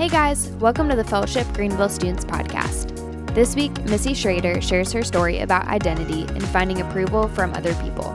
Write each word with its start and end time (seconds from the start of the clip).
Hey 0.00 0.08
guys, 0.08 0.48
welcome 0.52 0.88
to 0.88 0.96
the 0.96 1.04
Fellowship 1.04 1.46
Greenville 1.52 1.90
Students 1.90 2.24
Podcast. 2.24 2.96
This 3.34 3.54
week, 3.54 3.70
Missy 3.82 4.14
Schrader 4.14 4.58
shares 4.62 4.90
her 4.92 5.04
story 5.04 5.40
about 5.40 5.66
identity 5.66 6.22
and 6.22 6.42
finding 6.42 6.80
approval 6.80 7.28
from 7.28 7.52
other 7.52 7.74
people. 7.82 8.10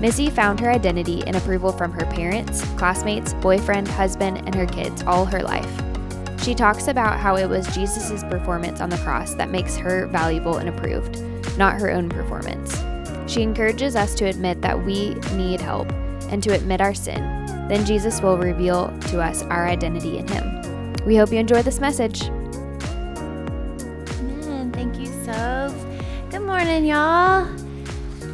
Missy 0.00 0.28
found 0.28 0.58
her 0.58 0.72
identity 0.72 1.22
and 1.24 1.36
approval 1.36 1.70
from 1.70 1.92
her 1.92 2.04
parents, 2.06 2.62
classmates, 2.76 3.32
boyfriend, 3.34 3.86
husband, 3.86 4.38
and 4.38 4.56
her 4.56 4.66
kids 4.66 5.04
all 5.04 5.24
her 5.24 5.40
life. 5.40 5.70
She 6.42 6.52
talks 6.52 6.88
about 6.88 7.20
how 7.20 7.36
it 7.36 7.46
was 7.46 7.72
Jesus' 7.72 8.24
performance 8.24 8.80
on 8.80 8.90
the 8.90 8.98
cross 8.98 9.36
that 9.36 9.50
makes 9.50 9.76
her 9.76 10.08
valuable 10.08 10.56
and 10.56 10.68
approved, 10.68 11.22
not 11.56 11.78
her 11.78 11.92
own 11.92 12.08
performance. 12.08 12.82
She 13.32 13.42
encourages 13.42 13.94
us 13.94 14.16
to 14.16 14.24
admit 14.24 14.62
that 14.62 14.84
we 14.84 15.14
need 15.34 15.60
help 15.60 15.92
and 16.28 16.42
to 16.42 16.52
admit 16.52 16.80
our 16.80 16.92
sin. 16.92 17.22
Then 17.68 17.86
Jesus 17.86 18.20
will 18.20 18.36
reveal 18.36 18.88
to 19.10 19.22
us 19.22 19.44
our 19.44 19.68
identity 19.68 20.18
in 20.18 20.26
Him. 20.26 20.63
We 21.06 21.16
hope 21.16 21.32
you 21.32 21.38
enjoy 21.38 21.60
this 21.60 21.80
message. 21.80 22.22
Amen. 24.22 24.72
Thank 24.72 24.98
you, 24.98 25.04
so. 25.22 25.74
Good 26.30 26.40
morning, 26.40 26.86
y'all. 26.86 27.46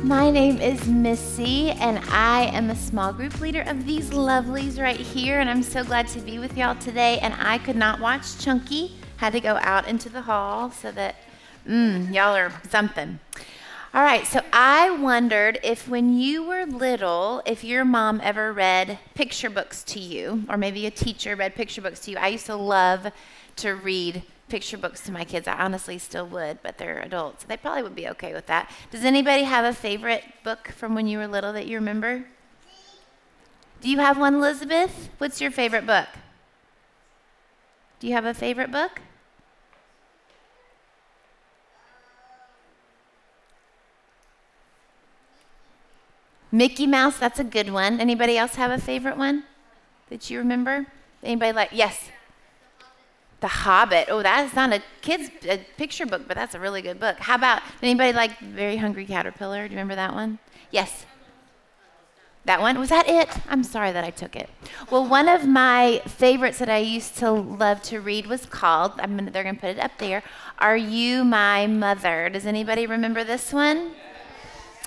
My 0.05 0.31
name 0.31 0.61
is 0.61 0.87
Missy, 0.87 1.73
and 1.73 1.99
I 2.11 2.43
am 2.43 2.71
a 2.71 2.77
small 2.77 3.13
group 3.13 3.41
leader 3.41 3.63
of 3.63 3.87
these 3.87 4.11
lovelies 4.11 4.81
right 4.81 5.01
here. 5.01 5.41
And 5.41 5.51
I'm 5.51 5.65
so 5.65 5.83
glad 5.83 6.07
to 6.09 6.21
be 6.21 6.39
with 6.39 6.57
y'all 6.57 6.77
today. 6.77 7.19
And 7.19 7.35
I 7.39 7.59
could 7.59 7.75
not 7.75 7.99
watch 7.99 8.39
Chunky, 8.39 8.93
had 9.17 9.33
to 9.33 9.41
go 9.41 9.59
out 9.63 9.89
into 9.89 10.09
the 10.09 10.23
hall 10.23 10.71
so 10.71 10.93
that, 10.93 11.17
mm, 11.67 12.15
y'all 12.15 12.37
are 12.37 12.53
something. 12.69 13.19
All 13.93 14.03
right, 14.03 14.25
so 14.25 14.41
I 14.53 14.91
wondered 14.91 15.59
if 15.65 15.89
when 15.89 16.17
you 16.17 16.45
were 16.45 16.65
little, 16.65 17.43
if 17.45 17.65
your 17.65 17.85
mom 17.85 18.21
ever 18.23 18.53
read 18.53 19.01
picture 19.15 19.51
books 19.51 19.83
to 19.85 19.99
you, 19.99 20.45
or 20.49 20.57
maybe 20.57 20.87
a 20.87 20.93
teacher 20.93 21.35
read 21.35 21.57
picture 21.57 21.83
books 21.83 21.99
to 22.01 22.13
you. 22.13 22.17
I 22.17 22.29
used 22.29 22.47
to 22.47 22.55
love 22.55 23.09
to 23.57 23.75
read 23.75 24.23
picture 24.49 24.79
books 24.79 25.01
to 25.01 25.13
my 25.13 25.25
kids. 25.25 25.49
I 25.49 25.55
honestly 25.55 25.99
still 25.99 26.25
would, 26.29 26.63
but 26.63 26.79
they're 26.79 27.01
adults. 27.01 27.43
They 27.43 27.57
probably 27.57 27.83
would 27.83 27.97
be 27.97 28.09
okay 28.11 28.33
with 28.33 28.47
that. 28.47 28.71
Does 28.93 29.05
anybody 29.05 29.43
have 29.43 29.65
a 29.65 29.73
favorite 29.73 30.23
book 30.45 30.69
from 30.69 30.95
when 30.95 31.09
you 31.09 31.19
were 31.19 31.27
little 31.27 31.53
that 31.53 31.67
you 31.67 31.77
remember? 31.77 32.27
Do 33.81 33.91
you 33.91 33.99
have 33.99 34.17
one, 34.17 34.37
Elizabeth? 34.37 35.09
What's 35.19 35.41
your 35.41 35.51
favorite 35.51 35.85
book? 35.85 36.09
Do 37.99 38.07
you 38.07 38.13
have 38.13 38.25
a 38.25 38.35
favorite 38.35 38.71
book? 38.71 39.01
Mickey 46.53 46.87
Mouse, 46.87 47.19
that's 47.19 47.39
a 47.39 47.45
good 47.45 47.73
one. 47.73 48.01
Anybody 48.01 48.37
else 48.37 48.57
have 48.57 48.71
a 48.71 48.79
favorite 48.79 49.17
one 49.17 49.45
that 50.09 50.31
you 50.31 50.39
remember? 50.39 50.87
Anybody 51.23 51.53
like, 51.53 51.71
yes? 51.73 52.11
The 53.41 53.49
Hobbit. 53.49 54.07
Oh, 54.09 54.23
that's 54.23 54.55
not 54.55 54.73
a 54.73 54.83
kid's 55.01 55.31
a 55.49 55.59
picture 55.77 56.07
book, 56.07 56.23
but 56.27 56.37
that's 56.37 56.55
a 56.55 56.61
really 56.61 56.83
good 56.83 56.99
book. 56.99 57.19
How 57.21 57.37
about 57.37 57.63
anybody 57.83 58.13
like 58.13 58.39
Very 58.41 58.77
Hungry 58.77 59.07
Caterpillar? 59.07 59.67
Do 59.69 59.73
you 59.73 59.79
remember 59.79 59.95
that 59.95 60.13
one? 60.13 60.39
Yes. 60.71 61.07
That 62.47 62.61
one? 62.61 62.79
Was 62.79 62.89
that 62.89 63.09
it? 63.09 63.29
I'm 63.49 63.63
sorry 63.63 63.93
that 63.93 64.03
I 64.03 64.11
took 64.11 64.35
it. 64.35 64.49
Well, 64.91 65.07
one 65.07 65.29
of 65.29 65.47
my 65.47 66.03
favorites 66.07 66.59
that 66.59 66.69
I 66.69 66.79
used 66.79 67.17
to 67.19 67.31
love 67.31 67.83
to 67.85 68.01
read 68.01 68.27
was 68.27 68.47
called, 68.47 68.93
I'm 68.99 69.17
gonna, 69.17 69.31
they're 69.31 69.43
going 69.43 69.55
to 69.55 69.61
put 69.61 69.71
it 69.71 69.79
up 69.79 69.93
there, 69.99 70.23
Are 70.59 70.77
You 70.77 71.23
My 71.23 71.67
Mother? 71.67 72.29
Does 72.31 72.47
anybody 72.47 72.87
remember 72.87 73.25
this 73.25 73.53
one? 73.53 73.93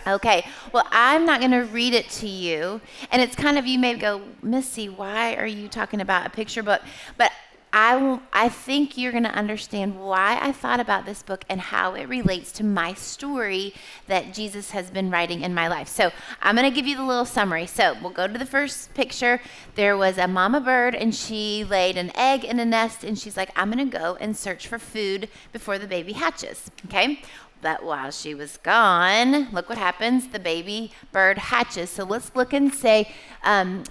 Okay, 0.05 0.45
well, 0.71 0.85
I'm 0.91 1.25
not 1.25 1.39
going 1.39 1.51
to 1.51 1.63
read 1.63 1.93
it 1.93 2.09
to 2.09 2.27
you. 2.27 2.81
And 3.11 3.21
it's 3.21 3.35
kind 3.35 3.57
of, 3.57 3.65
you 3.65 3.79
may 3.79 3.95
go, 3.95 4.21
Missy, 4.41 4.89
why 4.89 5.35
are 5.35 5.47
you 5.47 5.67
talking 5.67 6.01
about 6.01 6.27
a 6.27 6.29
picture 6.29 6.63
book? 6.63 6.81
But 7.17 7.31
I, 7.75 8.19
I 8.31 8.49
think 8.49 8.99
you're 8.99 9.11
going 9.11 9.23
to 9.23 9.31
understand 9.31 9.99
why 9.99 10.37
I 10.39 10.51
thought 10.51 10.79
about 10.79 11.07
this 11.07 11.23
book 11.23 11.43
and 11.49 11.59
how 11.59 11.95
it 11.95 12.07
relates 12.07 12.51
to 12.53 12.63
my 12.63 12.93
story 12.93 13.73
that 14.05 14.31
Jesus 14.31 14.69
has 14.71 14.91
been 14.91 15.09
writing 15.09 15.42
in 15.42 15.55
my 15.55 15.67
life. 15.67 15.87
So 15.87 16.11
I'm 16.39 16.55
going 16.55 16.69
to 16.69 16.75
give 16.75 16.86
you 16.86 16.95
the 16.95 17.03
little 17.03 17.25
summary. 17.25 17.65
So 17.65 17.95
we'll 17.99 18.11
go 18.11 18.27
to 18.27 18.37
the 18.37 18.45
first 18.45 18.93
picture. 18.93 19.42
There 19.73 19.97
was 19.97 20.19
a 20.19 20.27
mama 20.27 20.61
bird, 20.61 20.93
and 20.93 21.15
she 21.15 21.63
laid 21.63 21.97
an 21.97 22.15
egg 22.15 22.45
in 22.45 22.59
a 22.59 22.65
nest, 22.65 23.03
and 23.03 23.17
she's 23.17 23.36
like, 23.36 23.49
I'm 23.55 23.71
going 23.71 23.89
to 23.89 23.97
go 23.97 24.17
and 24.21 24.37
search 24.37 24.67
for 24.67 24.77
food 24.77 25.27
before 25.52 25.80
the 25.80 25.87
baby 25.87 26.13
hatches. 26.13 26.69
Okay? 26.86 27.23
But 27.63 27.83
while 27.83 28.11
she 28.11 28.35
was 28.35 28.57
gone, 28.57 29.49
look 29.51 29.69
what 29.69 29.77
happens. 29.77 30.27
The 30.27 30.39
baby 30.39 30.91
bird 31.13 31.37
hatches. 31.37 31.89
So 31.89 32.03
let's 32.03 32.35
look 32.35 32.51
and 32.51 32.73
say, 32.73 33.09
um, 33.43 33.85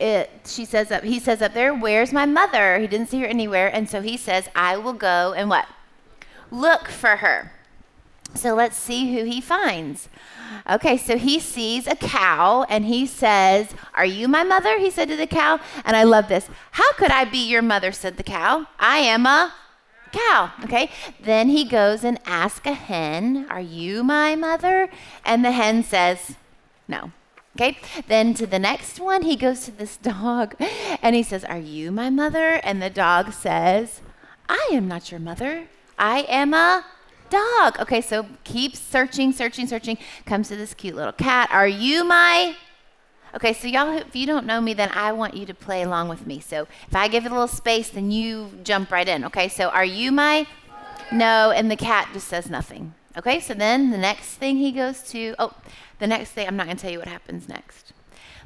it, 0.00 0.28
she 0.44 0.64
says 0.64 0.90
up, 0.90 1.04
he 1.04 1.20
says 1.20 1.40
up 1.40 1.54
there, 1.54 1.72
where's 1.72 2.12
my 2.12 2.26
mother? 2.26 2.80
He 2.80 2.88
didn't 2.88 3.08
see 3.08 3.20
her 3.20 3.26
anywhere. 3.26 3.68
And 3.72 3.88
so 3.88 4.02
he 4.02 4.16
says, 4.16 4.48
I 4.56 4.76
will 4.76 4.92
go 4.92 5.32
and 5.32 5.48
what? 5.48 5.68
Look 6.50 6.88
for 6.88 7.16
her. 7.16 7.52
So 8.34 8.54
let's 8.54 8.76
see 8.76 9.14
who 9.14 9.24
he 9.24 9.40
finds. 9.40 10.08
Okay, 10.68 10.96
so 10.96 11.16
he 11.16 11.38
sees 11.38 11.86
a 11.86 11.94
cow 11.94 12.66
and 12.68 12.84
he 12.84 13.06
says, 13.06 13.74
Are 13.94 14.04
you 14.04 14.26
my 14.26 14.42
mother? 14.42 14.78
He 14.78 14.90
said 14.90 15.08
to 15.08 15.16
the 15.16 15.26
cow. 15.26 15.60
And 15.84 15.96
I 15.96 16.02
love 16.02 16.28
this. 16.28 16.48
How 16.72 16.92
could 16.94 17.10
I 17.10 17.24
be 17.24 17.48
your 17.48 17.62
mother? 17.62 17.92
said 17.92 18.16
the 18.16 18.22
cow. 18.22 18.66
I 18.78 18.98
am 18.98 19.26
a 19.26 19.54
cow. 20.12 20.52
Okay. 20.64 20.90
Then 21.20 21.48
he 21.48 21.64
goes 21.64 22.04
and 22.04 22.20
asks 22.24 22.66
a 22.66 22.74
hen, 22.74 23.46
Are 23.50 23.60
you 23.60 24.02
my 24.04 24.36
mother? 24.36 24.88
And 25.24 25.44
the 25.44 25.52
hen 25.52 25.82
says, 25.82 26.36
No. 26.86 27.12
Okay. 27.56 27.78
Then 28.08 28.34
to 28.34 28.46
the 28.46 28.58
next 28.58 29.00
one, 29.00 29.22
he 29.22 29.36
goes 29.36 29.64
to 29.64 29.70
this 29.70 29.96
dog 30.12 30.54
and 31.02 31.14
he 31.14 31.22
says, 31.22 31.44
Are 31.44 31.58
you 31.58 31.90
my 31.90 32.10
mother? 32.10 32.60
And 32.62 32.82
the 32.82 32.90
dog 32.90 33.32
says, 33.32 34.00
I 34.48 34.70
am 34.72 34.88
not 34.88 35.10
your 35.10 35.20
mother. 35.20 35.68
I 35.98 36.20
am 36.28 36.54
a 36.54 36.84
dog. 37.30 37.80
Okay. 37.80 38.00
So 38.00 38.26
keep 38.44 38.76
searching, 38.76 39.32
searching, 39.32 39.66
searching. 39.66 39.98
Comes 40.26 40.48
to 40.48 40.56
this 40.56 40.74
cute 40.74 40.96
little 40.96 41.12
cat. 41.12 41.48
Are 41.50 41.68
you 41.68 42.04
my 42.04 42.56
Okay, 43.34 43.54
so 43.54 43.66
y'all, 43.66 43.96
if 43.96 44.14
you 44.14 44.26
don't 44.26 44.44
know 44.44 44.60
me, 44.60 44.74
then 44.74 44.90
I 44.90 45.12
want 45.12 45.34
you 45.34 45.46
to 45.46 45.54
play 45.54 45.82
along 45.82 46.08
with 46.08 46.26
me. 46.26 46.38
So 46.38 46.68
if 46.86 46.94
I 46.94 47.08
give 47.08 47.24
it 47.24 47.30
a 47.30 47.34
little 47.34 47.48
space, 47.48 47.88
then 47.88 48.10
you 48.10 48.50
jump 48.62 48.92
right 48.92 49.08
in. 49.08 49.24
Okay, 49.24 49.48
so 49.48 49.70
are 49.70 49.84
you 49.84 50.12
my? 50.12 50.46
No, 51.10 51.50
and 51.50 51.70
the 51.70 51.76
cat 51.76 52.10
just 52.12 52.28
says 52.28 52.50
nothing. 52.50 52.94
Okay, 53.16 53.40
so 53.40 53.54
then 53.54 53.90
the 53.90 53.98
next 53.98 54.34
thing 54.34 54.56
he 54.56 54.70
goes 54.72 55.02
to, 55.10 55.34
oh, 55.38 55.54
the 55.98 56.06
next 56.06 56.32
thing, 56.32 56.46
I'm 56.46 56.56
not 56.56 56.66
going 56.66 56.76
to 56.76 56.82
tell 56.82 56.90
you 56.90 56.98
what 56.98 57.08
happens 57.08 57.48
next. 57.48 57.92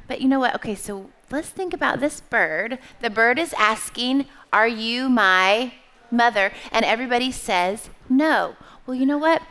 But 0.09 0.21
you 0.21 0.29
know 0.29 0.39
what? 0.39 0.55
Okay, 0.57 0.75
so 0.75 1.11
let's 1.31 1.49
think 1.49 1.73
about 1.73 2.01
this 2.01 2.21
bird. 2.21 2.79
The 3.01 3.11
bird 3.11 3.39
is 3.39 3.55
asking, 3.55 4.27
Are 4.53 4.69
you 4.69 5.09
my 5.09 5.73
mother? 6.11 6.53
And 6.71 6.85
everybody 6.85 7.33
says, 7.33 7.91
No. 8.09 8.55
Well, 8.87 8.95
you 8.95 9.07
know 9.07 9.19
what? 9.19 9.43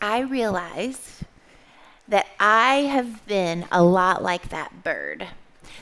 I 0.00 0.20
realized 0.20 1.17
that 2.08 2.26
I 2.40 2.82
have 2.82 3.26
been 3.26 3.66
a 3.70 3.82
lot 3.82 4.22
like 4.22 4.48
that 4.48 4.82
bird. 4.82 5.28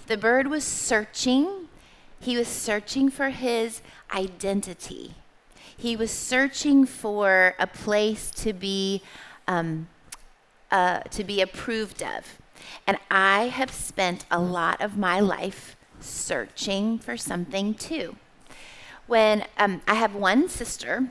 The 0.07 0.17
bird 0.17 0.49
was 0.49 0.65
searching, 0.65 1.69
he 2.21 2.37
was 2.37 2.49
searching 2.49 3.11
for 3.11 3.31
his 3.31 3.81
identity. 4.13 5.15
He 5.77 5.97
was 5.97 6.11
searching 6.11 6.87
for 6.87 7.55
a 7.59 7.67
place 7.67 8.31
to 8.33 8.53
be 8.53 9.03
um, 9.47 9.89
uh, 10.71 11.01
to 11.01 11.23
be 11.23 11.41
approved 11.41 12.03
of. 12.03 12.39
And 12.87 12.99
I 13.11 13.49
have 13.49 13.71
spent 13.71 14.25
a 14.31 14.41
lot 14.41 14.81
of 14.81 14.97
my 14.97 15.21
life 15.21 15.77
searching 16.01 16.99
for 16.99 17.17
something 17.17 17.75
too. 17.75 18.17
When 19.07 19.45
um, 19.59 19.83
I 19.87 19.95
have 19.95 20.15
one 20.15 20.49
sister, 20.49 21.09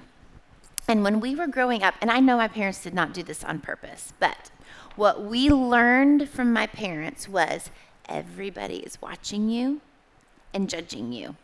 and 0.88 1.04
when 1.04 1.20
we 1.20 1.36
were 1.36 1.48
growing 1.48 1.84
up, 1.84 1.96
and 2.02 2.12
I 2.12 2.20
know 2.20 2.38
my 2.38 2.48
parents 2.48 2.84
did 2.84 2.94
not 2.94 3.14
do 3.14 3.24
this 3.24 3.44
on 3.44 3.60
purpose, 3.60 4.14
but 4.20 4.52
what 4.96 5.24
we 5.24 5.50
learned 5.50 6.30
from 6.30 6.54
my 6.54 6.68
parents 6.68 7.28
was 7.28 7.70
everybody 8.08 8.78
is 8.78 9.02
watching 9.02 9.50
you 9.50 9.82
and 10.54 10.70
judging 10.70 11.12
you. 11.12 11.36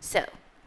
So 0.00 0.24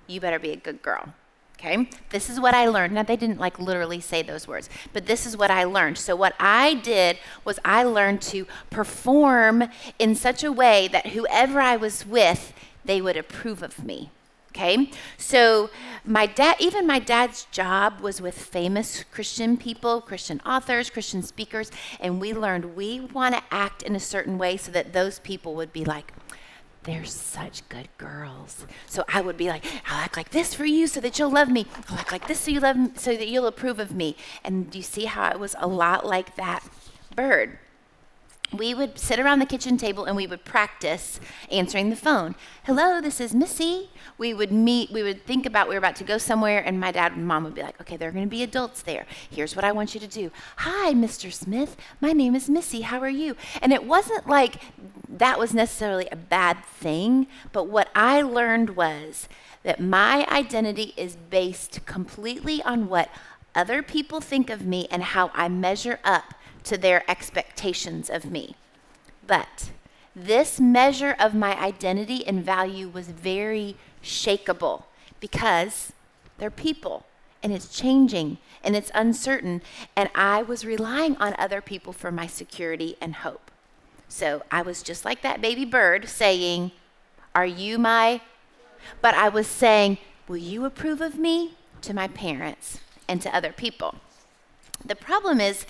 you 0.07 0.19
better 0.19 0.39
be 0.39 0.51
a 0.51 0.55
good 0.55 0.81
girl. 0.81 1.13
Okay? 1.59 1.89
This 2.11 2.29
is 2.29 2.39
what 2.39 2.53
I 2.53 2.67
learned. 2.67 2.93
Now, 2.93 3.03
they 3.03 3.17
didn't 3.17 3.39
like 3.39 3.59
literally 3.59 3.99
say 3.99 4.21
those 4.21 4.47
words, 4.47 4.69
but 4.93 5.07
this 5.07 5.25
is 5.25 5.35
what 5.35 5.51
I 5.51 5.65
learned. 5.65 5.97
So, 5.97 6.15
what 6.15 6.33
I 6.39 6.75
did 6.75 7.17
was 7.43 7.59
I 7.65 7.83
learned 7.83 8.21
to 8.23 8.47
perform 8.69 9.65
in 9.97 10.15
such 10.15 10.41
a 10.41 10.53
way 10.53 10.87
that 10.87 11.07
whoever 11.07 11.59
I 11.59 11.75
was 11.75 12.05
with, 12.05 12.53
they 12.85 13.01
would 13.01 13.17
approve 13.17 13.61
of 13.61 13.83
me. 13.83 14.09
Okay? 14.49 14.91
So, 15.17 15.69
my 16.03 16.25
dad, 16.25 16.55
even 16.59 16.87
my 16.87 16.99
dad's 16.99 17.45
job 17.51 18.01
was 18.01 18.21
with 18.21 18.37
famous 18.37 19.03
Christian 19.11 19.57
people, 19.57 20.01
Christian 20.01 20.41
authors, 20.45 20.89
Christian 20.89 21.21
speakers, 21.21 21.71
and 21.99 22.19
we 22.19 22.33
learned 22.33 22.75
we 22.75 22.99
want 22.99 23.35
to 23.35 23.43
act 23.51 23.83
in 23.83 23.95
a 23.95 23.99
certain 23.99 24.37
way 24.37 24.57
so 24.57 24.71
that 24.71 24.93
those 24.93 25.19
people 25.19 25.55
would 25.55 25.71
be 25.71 25.85
like, 25.85 26.13
they're 26.83 27.05
such 27.05 27.67
good 27.69 27.89
girls. 27.97 28.65
So 28.87 29.03
I 29.07 29.21
would 29.21 29.37
be 29.37 29.49
like, 29.49 29.65
I'll 29.87 29.99
act 29.99 30.17
like 30.17 30.29
this 30.29 30.53
for 30.53 30.65
you 30.65 30.87
so 30.87 30.99
that 31.01 31.19
you'll 31.19 31.31
love 31.31 31.49
me. 31.49 31.67
I'll 31.89 31.99
act 31.99 32.11
like 32.11 32.27
this 32.27 32.39
so 32.39 32.51
you 32.51 32.59
love 32.59 32.77
me, 32.77 32.91
so 32.95 33.15
that 33.15 33.27
you'll 33.27 33.47
approve 33.47 33.79
of 33.79 33.93
me. 33.93 34.15
And 34.43 34.71
do 34.71 34.77
you 34.77 34.83
see 34.83 35.05
how 35.05 35.29
it 35.29 35.39
was 35.39 35.55
a 35.59 35.67
lot 35.67 36.05
like 36.05 36.35
that 36.37 36.63
bird? 37.15 37.59
We 38.51 38.73
would 38.73 38.97
sit 38.97 39.19
around 39.19 39.39
the 39.39 39.45
kitchen 39.45 39.77
table 39.77 40.05
and 40.05 40.15
we 40.15 40.25
would 40.25 40.43
practice 40.43 41.19
answering 41.51 41.89
the 41.89 41.95
phone. 41.95 42.35
Hello, 42.63 42.99
this 42.99 43.19
is 43.19 43.33
Missy. 43.33 43.89
We 44.17 44.33
would 44.33 44.51
meet, 44.51 44.91
we 44.91 45.03
would 45.03 45.25
think 45.25 45.45
about 45.45 45.67
we 45.67 45.75
were 45.75 45.79
about 45.79 45.95
to 45.97 46.03
go 46.03 46.17
somewhere, 46.17 46.59
and 46.59 46.79
my 46.79 46.91
dad 46.91 47.13
and 47.13 47.27
mom 47.27 47.43
would 47.43 47.55
be 47.55 47.61
like, 47.61 47.79
okay, 47.79 47.95
there 47.95 48.09
are 48.09 48.11
going 48.11 48.25
to 48.25 48.29
be 48.29 48.43
adults 48.43 48.81
there. 48.81 49.05
Here's 49.29 49.55
what 49.55 49.65
I 49.65 49.71
want 49.71 49.93
you 49.93 49.99
to 49.99 50.07
do. 50.07 50.31
Hi, 50.57 50.93
Mr. 50.93 51.31
Smith. 51.31 51.77
My 52.01 52.11
name 52.11 52.35
is 52.35 52.49
Missy. 52.49 52.81
How 52.81 52.99
are 52.99 53.09
you? 53.09 53.35
And 53.61 53.71
it 53.71 53.83
wasn't 53.83 54.27
like 54.27 54.55
that 55.07 55.39
was 55.39 55.53
necessarily 55.53 56.07
a 56.11 56.15
bad 56.15 56.63
thing, 56.65 57.27
but 57.51 57.67
what 57.67 57.89
I 57.95 58.21
learned 58.21 58.71
was 58.71 59.29
that 59.63 59.79
my 59.79 60.25
identity 60.29 60.93
is 60.97 61.15
based 61.15 61.85
completely 61.85 62.61
on 62.63 62.87
what 62.87 63.09
other 63.55 63.81
people 63.81 64.21
think 64.21 64.49
of 64.49 64.65
me 64.65 64.87
and 64.91 65.03
how 65.03 65.31
I 65.33 65.49
measure 65.49 65.99
up 66.03 66.33
to 66.65 66.77
their 66.77 67.09
expectations 67.09 68.09
of 68.09 68.25
me. 68.25 68.55
But 69.25 69.71
this 70.15 70.59
measure 70.59 71.15
of 71.19 71.33
my 71.33 71.59
identity 71.59 72.25
and 72.25 72.43
value 72.43 72.89
was 72.89 73.07
very 73.07 73.75
shakable 74.03 74.83
because 75.19 75.93
they're 76.37 76.51
people 76.51 77.05
and 77.41 77.53
it's 77.53 77.77
changing 77.77 78.37
and 78.63 78.75
it's 78.75 78.91
uncertain. 78.93 79.61
And 79.95 80.09
I 80.13 80.41
was 80.41 80.65
relying 80.65 81.15
on 81.17 81.35
other 81.37 81.61
people 81.61 81.93
for 81.93 82.11
my 82.11 82.27
security 82.27 82.97
and 82.99 83.15
hope. 83.15 83.51
So 84.07 84.41
I 84.51 84.61
was 84.61 84.81
just 84.81 85.05
like 85.05 85.21
that 85.21 85.41
baby 85.41 85.65
bird 85.65 86.09
saying, 86.09 86.71
Are 87.35 87.45
you 87.45 87.77
my? 87.77 88.21
But 89.01 89.13
I 89.13 89.29
was 89.29 89.47
saying, 89.47 89.99
Will 90.27 90.37
you 90.37 90.65
approve 90.65 91.01
of 91.01 91.17
me 91.17 91.53
to 91.81 91.93
my 91.93 92.07
parents 92.07 92.79
and 93.07 93.21
to 93.21 93.33
other 93.33 93.51
people? 93.51 93.95
The 94.83 94.95
problem 94.95 95.39
is 95.39 95.65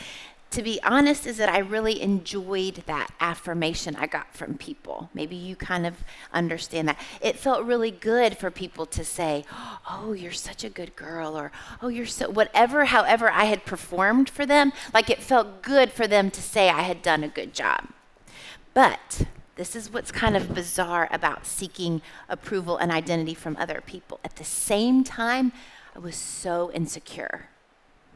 to 0.51 0.63
be 0.63 0.81
honest, 0.83 1.27
is 1.27 1.37
that 1.37 1.49
I 1.49 1.59
really 1.59 2.01
enjoyed 2.01 2.83
that 2.87 3.11
affirmation 3.19 3.95
I 3.95 4.07
got 4.07 4.33
from 4.33 4.55
people. 4.55 5.09
Maybe 5.13 5.35
you 5.35 5.55
kind 5.55 5.85
of 5.85 6.03
understand 6.33 6.87
that. 6.87 6.97
It 7.21 7.37
felt 7.37 7.65
really 7.65 7.91
good 7.91 8.37
for 8.37 8.49
people 8.49 8.85
to 8.87 9.05
say, 9.05 9.45
Oh, 9.89 10.13
you're 10.13 10.31
such 10.31 10.63
a 10.63 10.69
good 10.69 10.95
girl, 10.95 11.37
or 11.37 11.51
Oh, 11.81 11.87
you're 11.87 12.07
so, 12.07 12.29
whatever, 12.29 12.85
however 12.85 13.29
I 13.29 13.45
had 13.45 13.65
performed 13.65 14.29
for 14.29 14.45
them, 14.45 14.73
like 14.93 15.09
it 15.09 15.21
felt 15.21 15.61
good 15.61 15.91
for 15.91 16.07
them 16.07 16.31
to 16.31 16.41
say 16.41 16.69
I 16.69 16.81
had 16.81 17.01
done 17.01 17.23
a 17.23 17.27
good 17.27 17.53
job. 17.53 17.89
But 18.73 19.27
this 19.55 19.75
is 19.75 19.91
what's 19.91 20.11
kind 20.11 20.35
of 20.35 20.55
bizarre 20.55 21.09
about 21.11 21.45
seeking 21.45 22.01
approval 22.27 22.77
and 22.77 22.91
identity 22.91 23.33
from 23.33 23.57
other 23.57 23.83
people. 23.85 24.19
At 24.23 24.37
the 24.37 24.45
same 24.45 25.03
time, 25.03 25.51
I 25.95 25.99
was 25.99 26.15
so 26.15 26.71
insecure. 26.71 27.49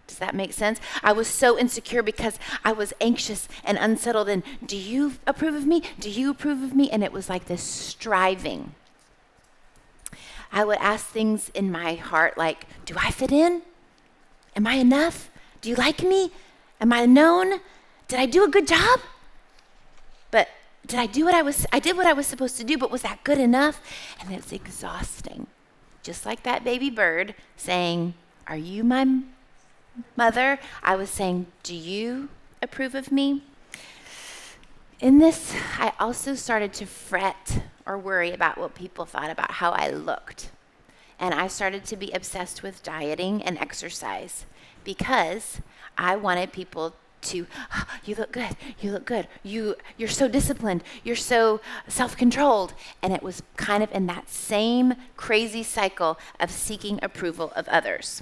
Does 0.07 0.17
that 0.17 0.35
make 0.35 0.53
sense? 0.53 0.79
I 1.01 1.11
was 1.13 1.27
so 1.27 1.57
insecure 1.57 2.03
because 2.03 2.37
I 2.63 2.73
was 2.73 2.93
anxious 2.99 3.47
and 3.63 3.77
unsettled. 3.77 4.29
And 4.29 4.43
do 4.65 4.77
you 4.77 5.13
approve 5.25 5.55
of 5.55 5.65
me? 5.65 5.81
Do 5.99 6.09
you 6.09 6.29
approve 6.29 6.61
of 6.61 6.75
me? 6.75 6.89
And 6.89 7.03
it 7.03 7.13
was 7.13 7.29
like 7.29 7.45
this 7.45 7.63
striving. 7.63 8.75
I 10.51 10.63
would 10.65 10.77
ask 10.77 11.07
things 11.07 11.49
in 11.49 11.71
my 11.71 11.95
heart 11.95 12.37
like, 12.37 12.67
Do 12.85 12.95
I 12.97 13.09
fit 13.11 13.31
in? 13.31 13.63
Am 14.55 14.67
I 14.67 14.75
enough? 14.75 15.31
Do 15.61 15.69
you 15.69 15.75
like 15.75 16.03
me? 16.03 16.31
Am 16.79 16.93
I 16.93 17.05
known? 17.05 17.61
Did 18.07 18.19
I 18.19 18.25
do 18.25 18.43
a 18.43 18.49
good 18.49 18.67
job? 18.67 18.99
But 20.29 20.49
did 20.85 20.99
I 20.99 21.05
do 21.05 21.25
what 21.25 21.33
I 21.33 21.41
was 21.41 21.65
I 21.71 21.79
did 21.79 21.95
what 21.95 22.05
I 22.05 22.13
was 22.13 22.27
supposed 22.27 22.57
to 22.57 22.63
do, 22.63 22.77
but 22.77 22.91
was 22.91 23.01
that 23.01 23.23
good 23.23 23.37
enough? 23.37 23.81
And 24.19 24.31
it's 24.33 24.51
exhausting. 24.51 25.47
Just 26.03 26.25
like 26.25 26.43
that 26.43 26.63
baby 26.63 26.89
bird 26.89 27.33
saying, 27.55 28.13
Are 28.45 28.57
you 28.57 28.83
my 28.83 29.05
mother, 30.15 30.59
I 30.81 30.95
was 30.95 31.09
saying, 31.09 31.47
Do 31.63 31.75
you 31.75 32.29
approve 32.61 32.95
of 32.95 33.11
me? 33.11 33.41
In 34.99 35.19
this, 35.19 35.53
I 35.77 35.91
also 35.99 36.35
started 36.35 36.73
to 36.73 36.85
fret 36.85 37.63
or 37.85 37.97
worry 37.97 38.31
about 38.31 38.57
what 38.57 38.75
people 38.75 39.05
thought 39.05 39.29
about 39.29 39.51
how 39.51 39.71
I 39.71 39.89
looked. 39.89 40.49
And 41.19 41.33
I 41.33 41.47
started 41.47 41.85
to 41.85 41.97
be 41.97 42.11
obsessed 42.11 42.63
with 42.63 42.83
dieting 42.83 43.43
and 43.43 43.57
exercise 43.57 44.45
because 44.83 45.59
I 45.97 46.15
wanted 46.15 46.51
people 46.51 46.95
to 47.21 47.47
oh, 47.73 47.85
you 48.03 48.15
look 48.15 48.33
good 48.33 48.57
you 48.81 48.91
look 48.91 49.05
good 49.05 49.29
you 49.43 49.75
you're 49.95 50.09
so 50.09 50.27
disciplined 50.27 50.83
you're 51.05 51.15
so 51.15 51.61
self-controlled 51.87 52.73
and 53.01 53.13
it 53.13 53.23
was 53.23 53.41
kind 53.55 53.81
of 53.81 53.89
in 53.93 54.07
that 54.07 54.29
same 54.29 54.93
crazy 55.15 55.63
cycle 55.63 56.19
of 56.37 56.51
seeking 56.51 56.99
approval 57.01 57.53
of 57.55 57.65
others 57.69 58.21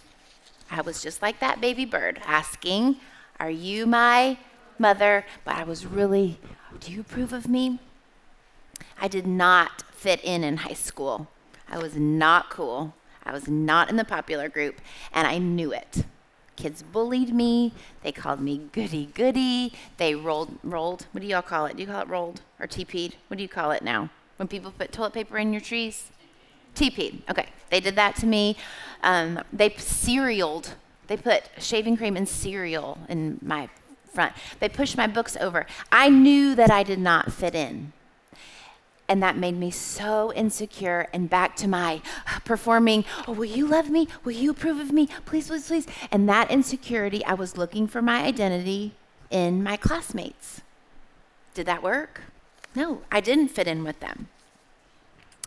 I 0.71 0.79
was 0.79 1.03
just 1.03 1.21
like 1.21 1.41
that 1.41 1.59
baby 1.59 1.83
bird 1.83 2.21
asking, 2.25 2.95
Are 3.39 3.49
you 3.49 3.85
my 3.85 4.37
mother? 4.79 5.25
But 5.43 5.55
I 5.55 5.63
was 5.63 5.85
really, 5.85 6.39
Do 6.79 6.93
you 6.93 7.01
approve 7.01 7.33
of 7.33 7.47
me? 7.47 7.79
I 8.99 9.09
did 9.09 9.27
not 9.27 9.83
fit 9.91 10.21
in 10.23 10.45
in 10.45 10.57
high 10.57 10.73
school. 10.73 11.27
I 11.69 11.77
was 11.77 11.97
not 11.97 12.49
cool. 12.49 12.93
I 13.23 13.33
was 13.33 13.49
not 13.49 13.89
in 13.89 13.97
the 13.97 14.05
popular 14.05 14.47
group, 14.47 14.79
and 15.13 15.27
I 15.27 15.37
knew 15.37 15.73
it. 15.73 16.05
Kids 16.55 16.83
bullied 16.83 17.33
me. 17.33 17.73
They 18.01 18.11
called 18.11 18.39
me 18.39 18.69
goody 18.71 19.09
goody. 19.13 19.73
They 19.97 20.15
rolled, 20.15 20.57
rolled. 20.63 21.07
What 21.11 21.21
do 21.21 21.27
y'all 21.27 21.41
call 21.41 21.65
it? 21.65 21.75
Do 21.75 21.81
you 21.81 21.87
call 21.87 22.01
it 22.01 22.07
rolled 22.07 22.41
or 22.59 22.67
TP'd? 22.67 23.15
What 23.27 23.37
do 23.37 23.43
you 23.43 23.49
call 23.49 23.71
it 23.71 23.83
now? 23.83 24.09
When 24.37 24.47
people 24.47 24.71
put 24.71 24.91
toilet 24.91 25.13
paper 25.13 25.37
in 25.37 25.53
your 25.53 25.61
trees? 25.61 26.11
TP. 26.75 27.21
Okay, 27.29 27.47
they 27.69 27.79
did 27.79 27.95
that 27.95 28.15
to 28.17 28.25
me. 28.25 28.57
Um, 29.03 29.39
they 29.51 29.73
cerealed. 29.77 30.75
They 31.07 31.17
put 31.17 31.43
shaving 31.57 31.97
cream 31.97 32.15
and 32.15 32.27
cereal 32.27 32.97
in 33.09 33.39
my 33.41 33.69
front. 34.11 34.33
They 34.59 34.69
pushed 34.69 34.97
my 34.97 35.07
books 35.07 35.37
over. 35.37 35.65
I 35.91 36.09
knew 36.09 36.55
that 36.55 36.71
I 36.71 36.83
did 36.83 36.99
not 36.99 37.31
fit 37.31 37.55
in. 37.55 37.93
And 39.07 39.21
that 39.21 39.35
made 39.35 39.57
me 39.57 39.71
so 39.71 40.31
insecure 40.33 41.09
and 41.11 41.29
back 41.29 41.57
to 41.57 41.67
my 41.67 42.01
performing, 42.45 43.03
oh, 43.27 43.33
will 43.33 43.43
you 43.43 43.67
love 43.67 43.89
me? 43.89 44.07
Will 44.23 44.31
you 44.31 44.51
approve 44.51 44.79
of 44.79 44.93
me? 44.93 45.07
Please, 45.25 45.47
please, 45.47 45.67
please. 45.67 45.87
And 46.11 46.29
that 46.29 46.49
insecurity, 46.49 47.25
I 47.25 47.33
was 47.33 47.57
looking 47.57 47.87
for 47.87 48.01
my 48.01 48.23
identity 48.23 48.93
in 49.29 49.63
my 49.63 49.75
classmates. 49.75 50.61
Did 51.53 51.65
that 51.65 51.83
work? 51.83 52.21
No, 52.73 53.01
I 53.11 53.19
didn't 53.19 53.49
fit 53.49 53.67
in 53.67 53.83
with 53.83 53.99
them. 53.99 54.29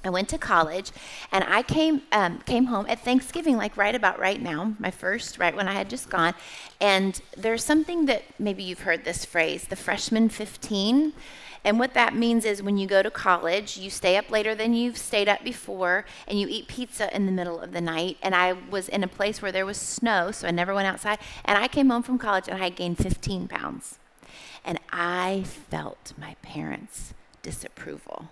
I 0.05 0.11
went 0.11 0.29
to 0.31 0.39
college, 0.39 0.93
and 1.33 1.45
I 1.45 1.63
came 1.63 2.03
um, 2.13 2.39
came 2.41 2.67
home 2.67 2.87
at 2.89 3.01
Thanksgiving, 3.01 3.57
like 3.57 3.77
right 3.77 3.95
about 3.95 4.19
right 4.19 4.41
now, 4.41 4.75
my 4.79 4.91
first, 4.91 5.39
right 5.39 5.57
when 5.57 5.67
I 5.67 5.73
had 5.73 5.89
just 5.89 6.11
gone. 6.11 6.35
And 6.81 7.21
there's 7.37 7.65
something 7.65 8.07
that 8.07 8.23
maybe 8.39 8.63
you've 8.63 8.81
heard 8.81 9.05
this 9.05 9.25
phrase, 9.25 9.65
the 9.65 9.77
freshman 9.77 10.29
15. 10.29 11.13
And 11.67 11.79
what 11.79 11.95
that 11.95 12.15
means 12.15 12.45
is 12.45 12.63
when 12.63 12.77
you 12.77 12.87
go 12.87 13.03
to 13.03 13.11
college, 13.11 13.79
you 13.79 13.89
stay 13.89 14.19
up 14.19 14.31
later 14.31 14.55
than 14.55 14.75
you've 14.75 14.99
stayed 14.99 15.31
up 15.31 15.43
before, 15.43 16.05
and 16.29 16.39
you 16.39 16.47
eat 16.51 16.69
pizza 16.69 17.15
in 17.17 17.25
the 17.25 17.33
middle 17.33 17.59
of 17.59 17.73
the 17.73 17.81
night. 17.81 18.19
And 18.23 18.35
I 18.35 18.53
was 18.53 18.91
in 18.91 19.03
a 19.03 19.09
place 19.09 19.41
where 19.41 19.53
there 19.53 19.65
was 19.65 19.79
snow, 19.79 20.31
so 20.31 20.47
I 20.47 20.51
never 20.51 20.75
went 20.75 20.87
outside. 20.87 21.19
And 21.47 21.57
I 21.57 21.69
came 21.69 21.89
home 21.89 22.03
from 22.03 22.19
college 22.19 22.49
and 22.49 22.63
I 22.63 22.69
gained 22.69 22.99
15 22.99 23.49
pounds. 23.49 23.99
And 24.63 24.79
I 24.93 25.45
felt 25.45 26.13
my 26.19 26.37
parents' 26.43 27.15
disapproval. 27.43 28.29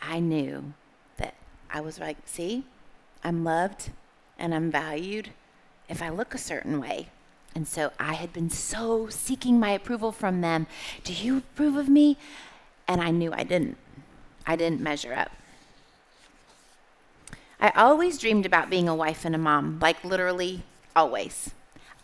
I 0.00 0.20
knew 0.20 0.74
that 1.16 1.34
I 1.70 1.80
was 1.80 1.98
like, 1.98 2.16
see, 2.24 2.64
I'm 3.24 3.44
loved 3.44 3.90
and 4.38 4.54
I'm 4.54 4.70
valued 4.70 5.30
if 5.88 6.02
I 6.02 6.08
look 6.08 6.34
a 6.34 6.38
certain 6.38 6.80
way. 6.80 7.08
And 7.54 7.66
so 7.66 7.90
I 7.98 8.14
had 8.14 8.32
been 8.32 8.50
so 8.50 9.08
seeking 9.08 9.58
my 9.58 9.70
approval 9.70 10.12
from 10.12 10.42
them. 10.42 10.66
Do 11.04 11.12
you 11.12 11.38
approve 11.38 11.76
of 11.76 11.88
me? 11.88 12.18
And 12.86 13.00
I 13.00 13.10
knew 13.10 13.32
I 13.32 13.44
didn't. 13.44 13.78
I 14.46 14.56
didn't 14.56 14.80
measure 14.80 15.14
up. 15.14 15.32
I 17.58 17.70
always 17.70 18.18
dreamed 18.18 18.44
about 18.44 18.68
being 18.68 18.88
a 18.88 18.94
wife 18.94 19.24
and 19.24 19.34
a 19.34 19.38
mom, 19.38 19.78
like 19.80 20.04
literally 20.04 20.62
always. 20.94 21.50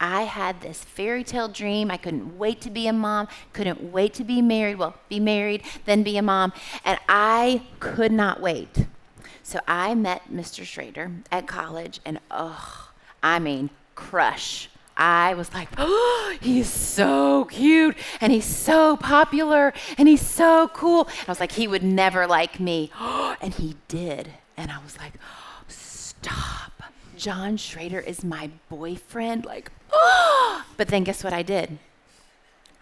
I 0.03 0.23
had 0.23 0.61
this 0.61 0.83
fairy 0.83 1.23
tale 1.23 1.47
dream. 1.47 1.89
I 1.89 1.97
couldn't 1.97 2.37
wait 2.37 2.61
to 2.63 2.71
be 2.71 2.89
a 2.89 2.93
mom, 2.93 3.29
couldn't 3.53 3.93
wait 3.93 4.13
to 4.15 4.25
be 4.25 4.43
married. 4.43 4.77
Well, 4.77 4.97
be 5.09 5.21
married, 5.21 5.63
then 5.85 6.03
be 6.03 6.17
a 6.19 6.23
mom. 6.23 6.53
And 6.85 6.99
I 7.09 7.63
could 7.79 8.11
not 8.11 8.41
wait. 8.41 8.87
So 9.45 9.61
I 9.69 9.95
met 9.95 10.23
Mr. 10.31 10.65
Schrader 10.65 11.13
at 11.31 11.47
college, 11.47 12.01
and 12.05 12.19
oh, 12.33 12.91
I 13.23 13.39
mean, 13.39 13.71
crush. 13.95 14.69
I 14.97 15.35
was 15.35 15.55
like, 15.55 15.69
oh, 15.79 16.37
he's 16.41 16.69
so 16.69 17.45
cute 17.47 17.97
and 18.21 18.33
he's 18.33 18.45
so 18.45 18.97
popular 18.97 19.73
and 19.97 20.09
he's 20.09 20.27
so 20.27 20.69
cool. 20.75 21.05
And 21.05 21.29
I 21.29 21.31
was 21.31 21.41
like, 21.41 21.53
he 21.53 21.67
would 21.67 21.83
never 21.83 22.27
like 22.27 22.61
me. 22.61 22.91
and 23.41 23.55
he 23.55 23.77
did. 23.89 24.33
And 24.57 24.71
I 24.71 24.83
was 24.83 24.99
like, 24.99 25.15
stop. 25.69 26.73
John 27.17 27.57
Schrader 27.57 28.01
is 28.01 28.25
my 28.25 28.51
boyfriend. 28.69 29.45
Like, 29.45 29.71
but 30.77 30.89
then 30.89 31.05
guess 31.05 31.23
what 31.23 31.33
I 31.33 31.43
did? 31.43 31.79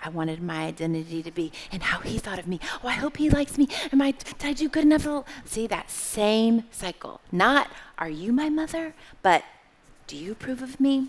I 0.03 0.09
wanted 0.09 0.43
my 0.43 0.65
identity 0.65 1.23
to 1.23 1.31
be 1.31 1.53
and 1.71 1.83
how 1.83 2.01
he 2.01 2.19
thought 2.19 2.39
of 2.39 2.47
me. 2.47 2.59
Oh, 2.83 2.89
I 2.89 2.93
hope 2.93 3.19
he 3.19 3.29
likes 3.29 3.59
me. 3.59 3.69
Am 3.93 4.01
I, 4.01 4.13
did 4.13 4.43
I 4.43 4.53
do 4.53 4.69
good 4.69 4.85
enough? 4.85 5.03
To 5.03 5.25
see, 5.45 5.67
that 5.67 5.91
same 5.91 6.65
cycle. 6.71 7.21
Not, 7.31 7.69
are 7.99 8.09
you 8.09 8.33
my 8.33 8.49
mother? 8.49 8.95
But, 9.23 9.45
do 10.07 10.17
you 10.17 10.33
approve 10.33 10.63
of 10.63 10.81
me? 10.81 11.09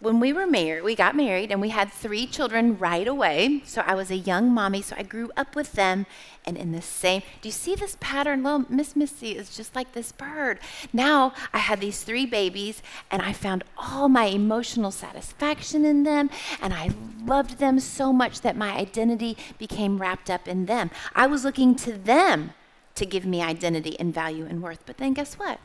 When 0.00 0.20
we 0.20 0.32
were 0.32 0.46
married, 0.46 0.84
we 0.84 0.94
got 0.94 1.16
married 1.16 1.50
and 1.50 1.60
we 1.60 1.70
had 1.70 1.90
three 1.90 2.24
children 2.26 2.78
right 2.78 3.08
away. 3.08 3.62
So 3.64 3.82
I 3.84 3.96
was 3.96 4.10
a 4.10 4.16
young 4.16 4.50
mommy, 4.52 4.80
so 4.80 4.94
I 4.96 5.02
grew 5.02 5.30
up 5.36 5.56
with 5.56 5.72
them 5.72 6.06
and 6.44 6.56
in 6.56 6.70
the 6.70 6.80
same. 6.80 7.22
Do 7.42 7.48
you 7.48 7.52
see 7.52 7.74
this 7.74 7.96
pattern? 7.98 8.44
Little 8.44 8.64
Miss 8.68 8.94
Missy 8.94 9.32
is 9.32 9.56
just 9.56 9.74
like 9.74 9.92
this 9.92 10.12
bird. 10.12 10.60
Now 10.92 11.32
I 11.52 11.58
had 11.58 11.80
these 11.80 12.04
three 12.04 12.26
babies 12.26 12.80
and 13.10 13.20
I 13.22 13.32
found 13.32 13.64
all 13.76 14.08
my 14.08 14.26
emotional 14.26 14.92
satisfaction 14.92 15.84
in 15.84 16.04
them 16.04 16.30
and 16.62 16.72
I 16.72 16.90
loved 17.24 17.58
them 17.58 17.80
so 17.80 18.12
much 18.12 18.42
that 18.42 18.56
my 18.56 18.76
identity 18.76 19.36
became 19.58 20.00
wrapped 20.00 20.30
up 20.30 20.46
in 20.46 20.66
them. 20.66 20.90
I 21.14 21.26
was 21.26 21.44
looking 21.44 21.74
to 21.76 21.92
them 21.92 22.52
to 22.94 23.04
give 23.04 23.26
me 23.26 23.42
identity 23.42 23.98
and 23.98 24.14
value 24.14 24.46
and 24.46 24.62
worth. 24.62 24.86
But 24.86 24.98
then 24.98 25.12
guess 25.12 25.34
what? 25.34 25.58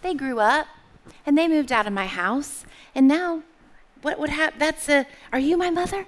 They 0.00 0.14
grew 0.14 0.40
up 0.40 0.68
and 1.26 1.36
they 1.36 1.48
moved 1.48 1.70
out 1.70 1.86
of 1.86 1.92
my 1.92 2.06
house 2.06 2.64
and 2.94 3.06
now 3.06 3.42
what 4.04 4.18
would 4.18 4.30
happen? 4.30 4.58
That's 4.58 4.88
a, 4.88 5.06
are 5.32 5.38
you 5.38 5.56
my 5.56 5.70
mother? 5.70 6.06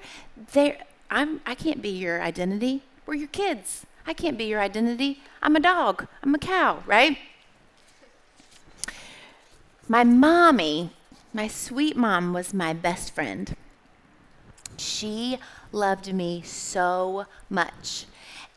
There, 0.52 0.78
I'm, 1.10 1.40
I 1.46 1.54
can't 1.54 1.80
be 1.80 1.88
your 1.88 2.22
identity. 2.22 2.82
We're 3.06 3.14
your 3.14 3.28
kids. 3.28 3.86
I 4.06 4.12
can't 4.12 4.36
be 4.36 4.44
your 4.44 4.60
identity. 4.60 5.22
I'm 5.42 5.56
a 5.56 5.60
dog. 5.60 6.06
I'm 6.22 6.34
a 6.34 6.38
cow, 6.38 6.82
right? 6.86 7.16
My 9.88 10.04
mommy, 10.04 10.90
my 11.32 11.48
sweet 11.48 11.96
mom, 11.96 12.32
was 12.32 12.52
my 12.52 12.72
best 12.72 13.14
friend. 13.14 13.56
She 14.76 15.38
loved 15.72 16.12
me 16.12 16.42
so 16.42 17.24
much. 17.48 18.04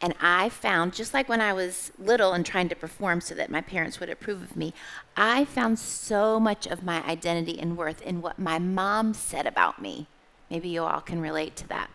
And 0.02 0.14
I 0.22 0.48
found, 0.48 0.94
just 0.94 1.14
like 1.14 1.28
when 1.28 1.42
I 1.42 1.52
was 1.52 1.92
little 2.00 2.32
and 2.32 2.46
trying 2.46 2.70
to 2.70 2.76
perform 2.76 3.20
so 3.20 3.36
that 3.36 3.52
my 3.52 3.60
parents 3.60 4.00
would 4.00 4.10
approve 4.10 4.42
of 4.42 4.56
me, 4.56 4.74
I 5.18 5.44
found 5.44 5.78
so 5.78 6.40
much 6.40 6.66
of 6.66 6.84
my 6.84 7.06
identity 7.06 7.60
and 7.60 7.76
worth 7.76 8.02
in 8.02 8.22
what 8.22 8.40
my 8.40 8.60
mom 8.60 9.14
said 9.14 9.46
about 9.46 9.82
me. 9.82 10.08
Maybe 10.50 10.70
you 10.70 10.84
all 10.84 11.02
can 11.02 11.22
relate 11.22 11.56
to 11.58 11.68
that. 11.68 11.90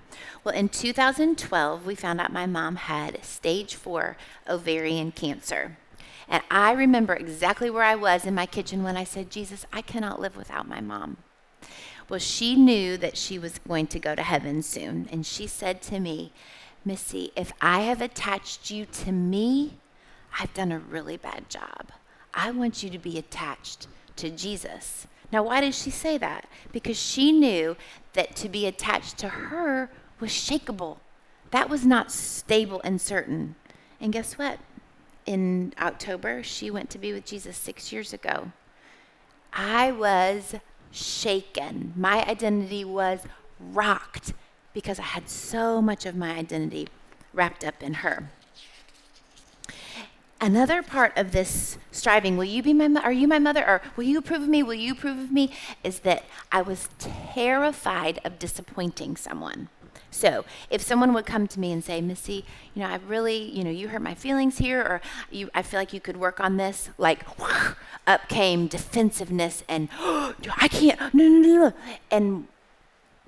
Well, 0.45 0.55
in 0.55 0.69
2012, 0.69 1.87
we 1.87 1.95
found 1.95 2.21
out 2.21 2.33
my 2.33 2.47
mom 2.47 2.77
had 2.77 3.25
stage 3.25 3.75
four 3.75 4.17
ovarian 4.49 5.11
cancer. 5.11 5.79
And 6.29 6.43
I 6.51 6.73
remember 6.73 7.15
exactly 7.15 7.71
where 7.71 7.85
I 7.85 7.97
was 7.97 8.25
in 8.25 8.35
my 8.35 8.47
kitchen 8.47 8.83
when 8.83 8.97
I 8.97 9.05
said, 9.05 9.31
Jesus, 9.31 9.67
I 9.73 9.83
cannot 9.83 10.21
live 10.21 10.37
without 10.37 10.69
my 10.69 10.81
mom. 10.81 11.17
Well, 12.09 12.21
she 12.21 12.55
knew 12.55 12.97
that 12.99 13.17
she 13.17 13.39
was 13.39 13.59
going 13.59 13.87
to 13.89 13.99
go 13.99 14.15
to 14.15 14.23
heaven 14.23 14.63
soon. 14.63 15.09
And 15.11 15.25
she 15.25 15.47
said 15.47 15.83
to 15.83 15.99
me, 15.99 16.33
Missy, 16.85 17.33
if 17.35 17.53
I 17.61 17.81
have 17.83 18.01
attached 18.01 18.71
you 18.71 18.85
to 18.87 19.13
me, 19.13 19.79
I've 20.39 20.53
done 20.55 20.73
a 20.73 20.79
really 20.79 21.17
bad 21.17 21.49
job. 21.49 21.93
I 22.33 22.51
want 22.51 22.83
you 22.83 22.91
to 22.91 22.99
be 22.99 23.19
attached 23.19 23.87
to 24.17 24.31
Jesus. 24.31 25.07
Now, 25.33 25.45
why 25.45 25.61
did 25.61 25.75
she 25.75 25.91
say 25.91 26.19
that? 26.19 26.47
Because 26.73 26.99
she 26.99 27.33
knew 27.33 27.77
that 28.13 28.37
to 28.37 28.49
be 28.49 28.67
attached 28.67 29.19
to 29.19 29.29
her 29.29 29.91
was 30.21 30.31
shakable. 30.31 30.99
That 31.51 31.71
was 31.71 31.87
not 31.87 32.13
stable 32.13 32.81
and 32.85 33.01
certain. 33.01 33.55
And 34.01 34.13
guess 34.13 34.37
what? 34.37 34.59
In 35.27 35.73
October, 35.81 36.43
she 36.43 36.71
went 36.71 36.91
to 36.91 36.99
be 36.99 37.13
with 37.13 37.25
Jesus 37.25 37.57
six 37.57 37.93
years 37.93 38.13
ago. 38.13 38.53
I 39.53 39.93
was 39.93 40.57
shaken. 40.91 41.95
My 41.97 42.25
identity 42.29 42.85
was 42.85 43.21
rocked 43.59 44.35
because 44.75 44.99
I 44.99 45.05
had 45.05 45.31
so 45.31 45.81
much 45.81 46.05
of 46.05 46.15
my 46.15 46.37
identity 46.37 46.89
wrapped 47.33 47.65
up 47.65 47.83
in 47.83 47.95
her. 47.95 48.29
Another 50.41 50.83
part 50.83 51.17
of 51.17 51.33
this 51.33 51.79
striving, 51.91 52.37
will 52.37 52.45
you 52.45 52.63
be 52.63 52.75
my 52.75 53.01
are 53.01 53.13
you 53.13 53.27
my 53.27 53.39
mother 53.39 53.67
or 53.67 53.81
will 53.97 54.05
you 54.05 54.19
approve 54.19 54.43
of 54.43 54.49
me? 54.49 54.63
Will 54.63 54.75
you 54.75 54.93
approve 54.93 55.19
of 55.19 55.33
me? 55.33 55.51
Is 55.83 56.01
that 56.01 56.25
I 56.53 56.61
was 56.61 56.91
terrified 56.99 58.21
of 58.25 58.39
disappointing 58.39 59.17
someone. 59.17 59.69
So 60.11 60.45
if 60.71 60.81
someone 60.81 61.13
would 61.15 61.27
come 61.27 61.49
to 61.49 61.59
me 61.59 61.73
and 61.73 61.83
say, 61.83 62.01
Missy, 62.01 62.45
you 62.75 62.83
know, 62.83 62.89
I 62.89 62.97
really, 62.97 63.51
you 63.51 63.65
know, 63.65 63.71
you 63.71 63.89
hurt 63.89 64.03
my 64.03 64.15
feelings 64.15 64.59
here, 64.59 64.81
or 64.81 65.01
you, 65.31 65.51
I 65.55 65.63
feel 65.63 65.81
like 65.81 65.93
you 65.93 66.01
could 66.01 66.19
work 66.19 66.39
on 66.39 66.57
this, 66.57 66.91
like 66.99 67.25
up 68.07 68.29
came 68.29 68.69
defensiveness 68.69 69.65
and 69.69 69.89
oh, 69.99 70.35
I 70.59 70.69
can't, 70.69 71.01
no, 71.15 71.25
no, 71.25 71.39
no, 71.39 71.57
no. 71.57 71.73
And 72.11 72.47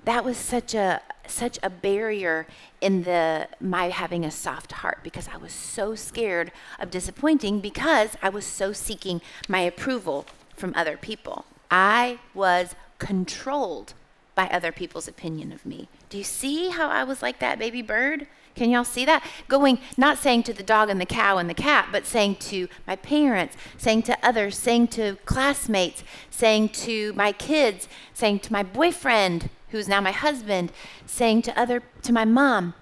that 0.07 0.23
was 0.23 0.37
such 0.37 0.73
a 0.73 1.01
such 1.27 1.59
a 1.61 1.69
barrier 1.69 2.47
in 2.79 3.03
the 3.03 3.45
my 3.59 3.89
having 3.89 4.23
a 4.23 4.31
soft 4.31 4.71
heart 4.71 4.99
because 5.03 5.27
I 5.27 5.35
was 5.35 5.51
so 5.51 5.95
scared 5.95 6.53
of 6.79 6.89
disappointing 6.89 7.59
because 7.59 8.15
I 8.21 8.29
was 8.29 8.45
so 8.45 8.71
seeking 8.71 9.21
my 9.49 9.59
approval 9.59 10.25
from 10.55 10.71
other 10.75 10.95
people. 10.95 11.43
I 11.69 12.19
was 12.33 12.73
controlled 12.99 13.95
by 14.33 14.47
other 14.47 14.71
people's 14.71 15.09
opinion 15.09 15.51
of 15.51 15.65
me. 15.65 15.89
Do 16.09 16.17
you 16.17 16.23
see 16.23 16.69
how 16.69 16.87
I 16.87 17.03
was 17.03 17.21
like 17.21 17.39
that 17.39 17.59
baby 17.59 17.81
bird? 17.81 18.27
Can 18.55 18.69
y'all 18.69 18.85
see 18.85 19.03
that? 19.03 19.25
Going, 19.49 19.77
not 19.97 20.17
saying 20.17 20.43
to 20.43 20.53
the 20.53 20.63
dog 20.63 20.89
and 20.89 21.01
the 21.01 21.05
cow 21.05 21.37
and 21.37 21.49
the 21.49 21.53
cat, 21.53 21.89
but 21.91 22.05
saying 22.05 22.35
to 22.51 22.69
my 22.87 22.95
parents, 22.95 23.57
saying 23.77 24.03
to 24.03 24.17
others, 24.23 24.57
saying 24.57 24.87
to 24.89 25.17
classmates, 25.25 26.03
saying 26.29 26.69
to 26.69 27.11
my 27.13 27.33
kids, 27.33 27.89
saying 28.13 28.39
to 28.39 28.53
my 28.53 28.63
boyfriend, 28.63 29.49
who's 29.69 29.87
now 29.87 30.01
my 30.01 30.11
husband, 30.11 30.71
saying 31.05 31.41
to 31.43 31.59
other 31.59 31.83
to 32.01 32.13
my 32.13 32.25
mom, 32.25 32.73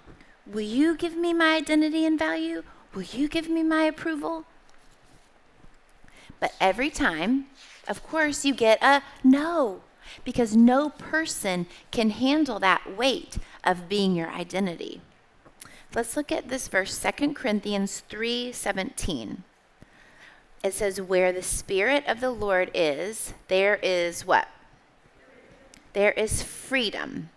"Will 0.46 0.62
you 0.62 0.96
give 0.96 1.16
me 1.16 1.34
my 1.34 1.56
identity 1.56 2.06
and 2.06 2.18
value? 2.20 2.64
Will 2.94 3.04
you 3.04 3.28
give 3.28 3.50
me 3.50 3.64
my 3.64 3.84
approval?" 3.84 4.46
But 6.40 6.54
every 6.60 6.90
time, 6.90 7.48
of 7.88 8.04
course, 8.04 8.46
you 8.46 8.54
get 8.54 8.82
a 8.84 9.02
no 9.24 9.82
because 10.24 10.56
no 10.56 10.90
person 10.90 11.66
can 11.92 12.12
handle 12.12 12.60
that 12.60 12.96
weight 12.96 13.38
of 13.64 13.90
being 13.90 14.16
your 14.16 14.30
identity. 14.30 15.02
Let's 15.94 16.16
look 16.18 16.32
at 16.32 16.50
this 16.50 16.68
verse 16.68 16.98
2 16.98 17.36
Corinthians 17.36 18.04
3:17. 18.10 19.44
It 20.64 20.74
says 20.74 21.00
where 21.00 21.32
the 21.32 21.44
spirit 21.44 22.06
of 22.08 22.20
the 22.20 22.32
Lord 22.32 22.70
is, 22.74 23.34
there 23.48 23.80
is 23.82 24.26
what? 24.26 24.48
There 25.96 26.12
is 26.12 26.44
freedom. 26.44 27.30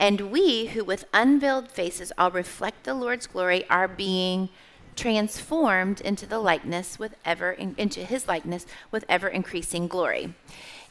And 0.00 0.32
we 0.32 0.66
who 0.66 0.82
with 0.82 1.04
unveiled 1.14 1.70
faces 1.70 2.12
all 2.18 2.30
reflect 2.30 2.84
the 2.84 2.94
Lord's 2.94 3.26
glory 3.26 3.68
are 3.68 3.86
being 3.86 4.48
transformed 4.96 6.00
into 6.00 6.26
the 6.26 6.38
likeness 6.38 6.98
with 6.98 7.14
ever 7.24 7.52
in, 7.52 7.74
into 7.76 8.00
his 8.00 8.26
likeness 8.26 8.66
with 8.90 9.04
ever 9.08 9.28
increasing 9.28 9.86
glory. 9.86 10.32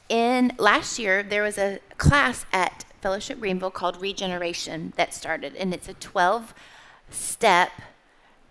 In 0.08 0.54
last 0.60 1.00
year 1.00 1.24
there 1.24 1.42
was 1.42 1.58
a 1.58 1.80
class 1.98 2.46
at 2.54 2.86
Fellowship 3.02 3.40
Greenville 3.40 3.72
called 3.72 4.00
Regeneration 4.00 4.94
that 4.96 5.14
started 5.14 5.56
and 5.56 5.74
it's 5.74 5.90
a 5.90 5.96
12 5.96 6.54
step 7.10 7.72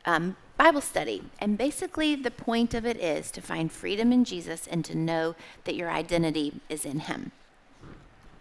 um, 0.04 0.36
Bible 0.56 0.80
study. 0.80 1.22
And 1.40 1.58
basically, 1.58 2.14
the 2.14 2.30
point 2.30 2.74
of 2.74 2.86
it 2.86 2.96
is 2.98 3.30
to 3.32 3.40
find 3.40 3.72
freedom 3.72 4.12
in 4.12 4.24
Jesus 4.24 4.68
and 4.68 4.84
to 4.84 4.94
know 4.94 5.34
that 5.64 5.74
your 5.74 5.90
identity 5.90 6.60
is 6.68 6.84
in 6.84 7.00
Him. 7.00 7.32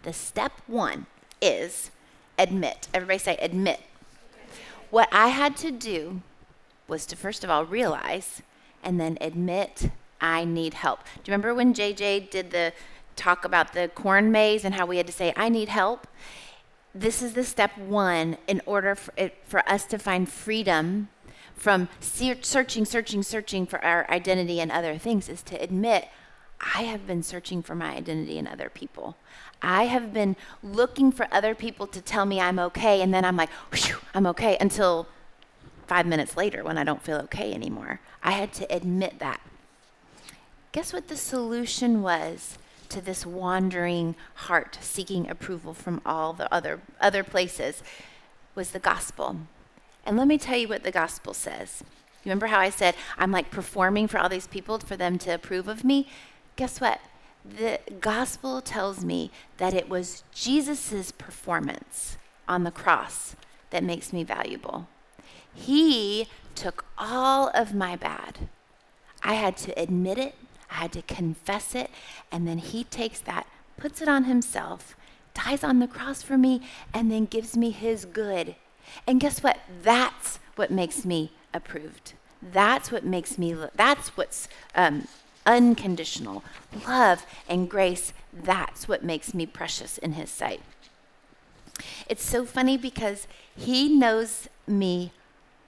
The 0.04 0.12
step 0.12 0.52
one 0.66 1.06
is 1.40 1.90
admit. 2.38 2.88
Everybody 2.92 3.18
say 3.18 3.36
admit. 3.40 3.80
What 4.90 5.08
I 5.10 5.28
had 5.28 5.56
to 5.58 5.70
do 5.70 6.20
was 6.86 7.06
to 7.06 7.16
first 7.16 7.42
of 7.42 7.50
all 7.50 7.64
realize 7.64 8.42
and 8.82 9.00
then 9.00 9.16
admit 9.20 9.90
I 10.20 10.44
need 10.44 10.74
help. 10.74 11.04
Do 11.04 11.10
you 11.30 11.32
remember 11.32 11.54
when 11.54 11.74
JJ 11.74 12.30
did 12.30 12.50
the 12.50 12.72
talk 13.16 13.44
about 13.44 13.72
the 13.72 13.90
corn 13.94 14.30
maze 14.30 14.64
and 14.64 14.74
how 14.74 14.86
we 14.86 14.98
had 14.98 15.06
to 15.06 15.12
say, 15.12 15.32
I 15.36 15.48
need 15.48 15.68
help? 15.68 16.06
This 16.94 17.22
is 17.22 17.32
the 17.32 17.44
step 17.44 17.76
one 17.78 18.36
in 18.46 18.60
order 18.66 18.94
for, 18.94 19.12
it, 19.16 19.36
for 19.46 19.66
us 19.68 19.84
to 19.86 19.98
find 19.98 20.28
freedom 20.28 21.08
from 21.54 21.88
searching, 22.00 22.84
searching, 22.84 23.22
searching 23.22 23.66
for 23.66 23.82
our 23.84 24.08
identity 24.10 24.60
and 24.60 24.70
other 24.70 24.98
things, 24.98 25.28
is 25.28 25.42
to 25.44 25.60
admit 25.62 26.08
I 26.60 26.82
have 26.82 27.06
been 27.06 27.22
searching 27.22 27.62
for 27.62 27.74
my 27.74 27.94
identity 27.94 28.38
in 28.38 28.46
other 28.46 28.68
people. 28.68 29.16
I 29.62 29.84
have 29.84 30.12
been 30.12 30.36
looking 30.62 31.12
for 31.12 31.26
other 31.30 31.54
people 31.54 31.86
to 31.88 32.00
tell 32.00 32.26
me 32.26 32.40
I'm 32.40 32.58
okay, 32.58 33.00
and 33.00 33.12
then 33.12 33.24
I'm 33.24 33.36
like, 33.36 33.50
I'm 34.14 34.26
okay 34.26 34.56
until 34.60 35.06
five 35.86 36.06
minutes 36.06 36.36
later 36.36 36.64
when 36.64 36.78
I 36.78 36.84
don't 36.84 37.02
feel 37.02 37.18
okay 37.18 37.52
anymore. 37.52 38.00
I 38.22 38.32
had 38.32 38.52
to 38.54 38.74
admit 38.74 39.18
that. 39.18 39.40
Guess 40.72 40.92
what 40.92 41.08
the 41.08 41.16
solution 41.16 42.02
was 42.02 42.58
to 42.88 43.00
this 43.00 43.24
wandering 43.24 44.14
heart 44.34 44.78
seeking 44.80 45.28
approval 45.28 45.74
from 45.74 46.00
all 46.04 46.32
the 46.32 46.52
other 46.52 46.80
other 47.00 47.24
places 47.24 47.82
was 48.54 48.70
the 48.70 48.78
gospel. 48.78 49.36
And 50.06 50.16
let 50.16 50.28
me 50.28 50.38
tell 50.38 50.58
you 50.58 50.68
what 50.68 50.82
the 50.82 50.90
gospel 50.90 51.34
says. 51.34 51.82
Remember 52.24 52.46
how 52.46 52.58
I 52.58 52.70
said 52.70 52.94
I'm 53.18 53.30
like 53.30 53.50
performing 53.50 54.08
for 54.08 54.18
all 54.18 54.28
these 54.28 54.46
people 54.46 54.78
for 54.78 54.96
them 54.96 55.18
to 55.18 55.34
approve 55.34 55.68
of 55.68 55.84
me? 55.84 56.08
Guess 56.56 56.80
what? 56.80 57.00
the 57.44 57.78
gospel 58.00 58.62
tells 58.62 59.04
me 59.04 59.30
that 59.58 59.74
it 59.74 59.88
was 59.88 60.24
Jesus' 60.32 61.12
performance 61.12 62.16
on 62.48 62.64
the 62.64 62.70
cross 62.70 63.36
that 63.70 63.84
makes 63.84 64.12
me 64.12 64.24
valuable. 64.24 64.88
He 65.52 66.26
took 66.54 66.86
all 66.96 67.50
of 67.54 67.74
my 67.74 67.96
bad. 67.96 68.48
I 69.22 69.34
had 69.34 69.56
to 69.58 69.78
admit 69.80 70.18
it, 70.18 70.34
I 70.70 70.74
had 70.74 70.92
to 70.92 71.02
confess 71.02 71.74
it, 71.74 71.90
and 72.32 72.48
then 72.48 72.58
he 72.58 72.84
takes 72.84 73.20
that, 73.20 73.46
puts 73.76 74.00
it 74.00 74.08
on 74.08 74.24
himself, 74.24 74.96
dies 75.34 75.62
on 75.62 75.80
the 75.80 75.88
cross 75.88 76.22
for 76.22 76.38
me, 76.38 76.62
and 76.92 77.10
then 77.10 77.26
gives 77.26 77.56
me 77.56 77.70
his 77.70 78.04
good. 78.04 78.56
And 79.06 79.20
guess 79.20 79.42
what? 79.42 79.58
That's 79.82 80.38
what 80.56 80.70
makes 80.70 81.04
me 81.04 81.32
approved. 81.52 82.14
That's 82.42 82.90
what 82.90 83.04
makes 83.04 83.38
me, 83.38 83.56
that's 83.74 84.08
what's 84.16 84.48
um, 84.74 85.08
unconditional. 85.46 86.42
Love 86.86 87.26
and 87.48 87.68
grace, 87.68 88.12
that's 88.32 88.88
what 88.88 89.04
makes 89.04 89.34
me 89.34 89.46
precious 89.46 89.98
in 89.98 90.12
his 90.12 90.30
sight. 90.30 90.60
It's 92.08 92.24
so 92.24 92.44
funny 92.44 92.76
because 92.76 93.26
he 93.56 93.88
knows 93.88 94.48
me 94.66 95.12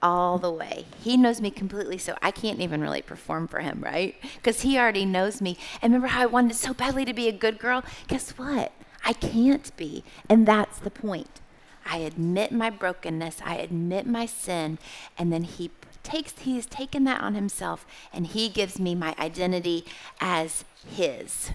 all 0.01 0.37
the 0.37 0.51
way. 0.51 0.85
He 1.01 1.17
knows 1.17 1.41
me 1.41 1.51
completely, 1.51 1.97
so 1.97 2.15
I 2.21 2.31
can't 2.31 2.59
even 2.59 2.81
really 2.81 3.01
perform 3.01 3.47
for 3.47 3.59
him, 3.59 3.81
right? 3.81 4.15
Because 4.35 4.61
he 4.61 4.77
already 4.77 5.05
knows 5.05 5.41
me. 5.41 5.57
And 5.81 5.93
remember 5.93 6.07
how 6.07 6.21
I 6.21 6.27
wanted 6.27 6.55
so 6.55 6.73
badly 6.73 7.05
to 7.05 7.13
be 7.13 7.27
a 7.27 7.33
good 7.33 7.59
girl? 7.59 7.83
Guess 8.07 8.31
what? 8.31 8.71
I 9.03 9.13
can't 9.13 9.75
be. 9.77 10.03
And 10.29 10.45
that's 10.45 10.79
the 10.79 10.91
point. 10.91 11.41
I 11.89 11.97
admit 11.99 12.51
my 12.51 12.69
brokenness, 12.69 13.41
I 13.45 13.55
admit 13.55 14.05
my 14.05 14.25
sin, 14.25 14.77
and 15.17 15.31
then 15.31 15.43
he 15.43 15.71
takes 16.07 16.39
he 16.39 16.55
has 16.55 16.65
taken 16.65 17.03
that 17.03 17.21
on 17.21 17.35
himself 17.35 17.85
and 18.13 18.27
he 18.27 18.47
gives 18.47 18.79
me 18.79 18.95
my 18.95 19.13
identity 19.19 19.85
as 20.21 20.63
his. 20.87 21.51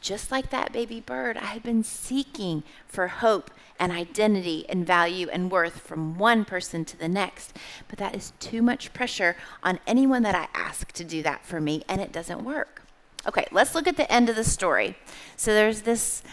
Just 0.00 0.32
like 0.32 0.50
that 0.50 0.72
baby 0.72 1.00
bird, 1.00 1.36
I 1.36 1.46
had 1.46 1.62
been 1.62 1.84
seeking 1.84 2.64
for 2.88 3.06
hope 3.06 3.50
and 3.78 3.92
identity 3.92 4.64
and 4.68 4.86
value 4.86 5.28
and 5.30 5.50
worth 5.50 5.78
from 5.80 6.18
one 6.18 6.44
person 6.44 6.84
to 6.86 6.98
the 6.98 7.08
next. 7.08 7.56
But 7.88 7.98
that 7.98 8.16
is 8.16 8.32
too 8.40 8.62
much 8.62 8.92
pressure 8.92 9.36
on 9.62 9.78
anyone 9.86 10.22
that 10.22 10.34
I 10.34 10.48
ask 10.58 10.90
to 10.92 11.04
do 11.04 11.22
that 11.22 11.44
for 11.44 11.60
me, 11.60 11.84
and 11.88 12.00
it 12.00 12.10
doesn't 12.10 12.42
work. 12.44 12.82
Okay, 13.28 13.46
let's 13.52 13.76
look 13.76 13.86
at 13.86 13.96
the 13.96 14.10
end 14.10 14.28
of 14.28 14.34
the 14.34 14.44
story. 14.44 14.96
So 15.36 15.54
there's 15.54 15.82
this 15.82 16.24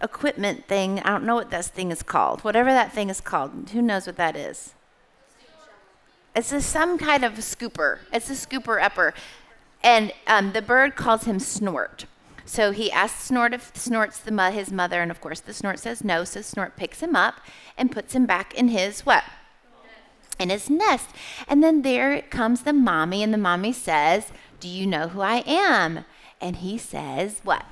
equipment 0.00 0.66
thing. 0.68 1.00
I 1.00 1.08
don't 1.08 1.24
know 1.24 1.34
what 1.34 1.50
this 1.50 1.68
thing 1.68 1.90
is 1.90 2.04
called. 2.04 2.42
Whatever 2.42 2.70
that 2.70 2.92
thing 2.92 3.10
is 3.10 3.20
called. 3.20 3.70
Who 3.70 3.82
knows 3.82 4.06
what 4.06 4.16
that 4.16 4.36
is? 4.36 4.74
It's 6.34 6.52
a, 6.52 6.60
some 6.60 6.98
kind 6.98 7.24
of 7.24 7.34
scooper. 7.34 7.98
It's 8.12 8.30
a 8.30 8.34
scooper 8.34 8.82
upper. 8.82 9.14
And 9.82 10.12
um, 10.26 10.52
the 10.52 10.62
bird 10.62 10.94
calls 10.94 11.24
him 11.24 11.38
Snort. 11.38 12.06
So 12.44 12.72
he 12.72 12.90
asks 12.90 13.24
Snort 13.24 13.54
if 13.54 13.70
Snort's 13.76 14.18
the, 14.18 14.50
his 14.50 14.72
mother, 14.72 15.02
and 15.02 15.10
of 15.10 15.20
course 15.20 15.40
the 15.40 15.54
Snort 15.54 15.78
says 15.78 16.02
no. 16.02 16.24
So 16.24 16.42
Snort 16.42 16.76
picks 16.76 17.00
him 17.00 17.14
up 17.14 17.36
and 17.78 17.92
puts 17.92 18.14
him 18.14 18.26
back 18.26 18.54
in 18.54 18.68
his 18.68 19.06
what? 19.06 19.24
In 20.38 20.50
his 20.50 20.68
nest. 20.68 21.10
And 21.46 21.62
then 21.62 21.82
there 21.82 22.22
comes 22.22 22.62
the 22.62 22.72
mommy, 22.72 23.22
and 23.22 23.32
the 23.32 23.38
mommy 23.38 23.72
says, 23.72 24.32
Do 24.58 24.68
you 24.68 24.86
know 24.86 25.08
who 25.08 25.20
I 25.20 25.44
am? 25.46 26.04
And 26.40 26.56
he 26.56 26.76
says, 26.76 27.40
What? 27.44 27.64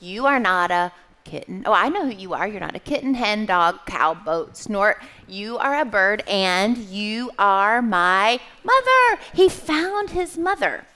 You 0.00 0.26
are 0.26 0.40
not 0.40 0.70
a 0.70 0.92
kitten. 1.24 1.62
Oh, 1.66 1.72
I 1.72 1.88
know 1.88 2.04
who 2.04 2.14
you 2.14 2.34
are. 2.34 2.46
You're 2.46 2.60
not 2.60 2.76
a 2.76 2.80
kitten, 2.80 3.14
hen, 3.14 3.46
dog, 3.46 3.80
cow, 3.86 4.14
boat, 4.14 4.56
snort. 4.56 5.02
You 5.26 5.58
are 5.58 5.80
a 5.80 5.84
bird, 5.84 6.22
and 6.28 6.76
you 6.76 7.30
are 7.38 7.82
my 7.82 8.40
mother. 8.62 9.22
He 9.32 9.48
found 9.48 10.10
his 10.10 10.38
mother. 10.38 10.86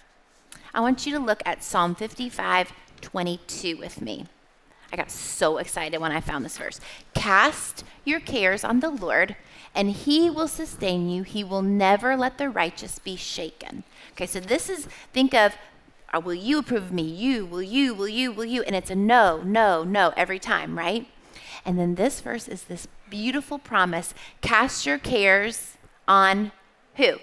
I 0.73 0.81
want 0.81 1.07
you 1.07 1.13
to 1.13 1.19
look 1.19 1.43
at 1.45 1.65
Psalm 1.65 1.95
55 1.95 2.73
22 3.01 3.77
with 3.79 4.01
me. 4.01 4.27
I 4.93 4.97
got 4.97 5.11
so 5.11 5.59
excited 5.59 6.01
when 6.01 6.13
I 6.13 6.21
found 6.21 6.45
this 6.45 6.59
verse. 6.59 6.81
Cast 7.15 7.85
your 8.05 8.21
cares 8.21 8.65
on 8.65 8.81
the 8.81 8.91
Lord, 8.91 9.37
and 9.75 9.91
he 9.91 10.31
will 10.31 10.49
sustain 10.49 11.09
you. 11.09 11.23
He 11.23 11.45
will 11.45 11.63
never 11.63 12.17
let 12.17 12.39
the 12.39 12.49
righteous 12.49 12.99
be 12.99 13.17
shaken. 13.17 13.85
Okay, 14.13 14.27
so 14.27 14.41
this 14.41 14.69
is, 14.69 14.89
think 15.13 15.35
of, 15.35 15.55
uh, 16.13 16.21
will 16.21 16.35
you 16.35 16.59
approve 16.59 16.85
of 16.85 16.93
me? 16.93 17.03
You, 17.03 17.45
will 17.45 17.63
you, 17.63 17.95
will 17.95 18.09
you, 18.09 18.33
will 18.33 18.45
you? 18.45 18.63
And 18.63 18.75
it's 18.75 18.91
a 18.91 18.95
no, 18.95 19.43
no, 19.43 19.85
no 19.85 20.13
every 20.17 20.39
time, 20.39 20.79
right? 20.79 21.07
And 21.65 21.79
then 21.79 21.97
this 21.97 22.21
verse 22.21 22.49
is 22.49 22.65
this 22.65 22.89
beautiful 23.11 23.59
promise 23.59 24.15
cast 24.41 24.87
your 24.87 24.99
cares 24.99 25.77
on 26.07 26.53
who? 26.97 27.19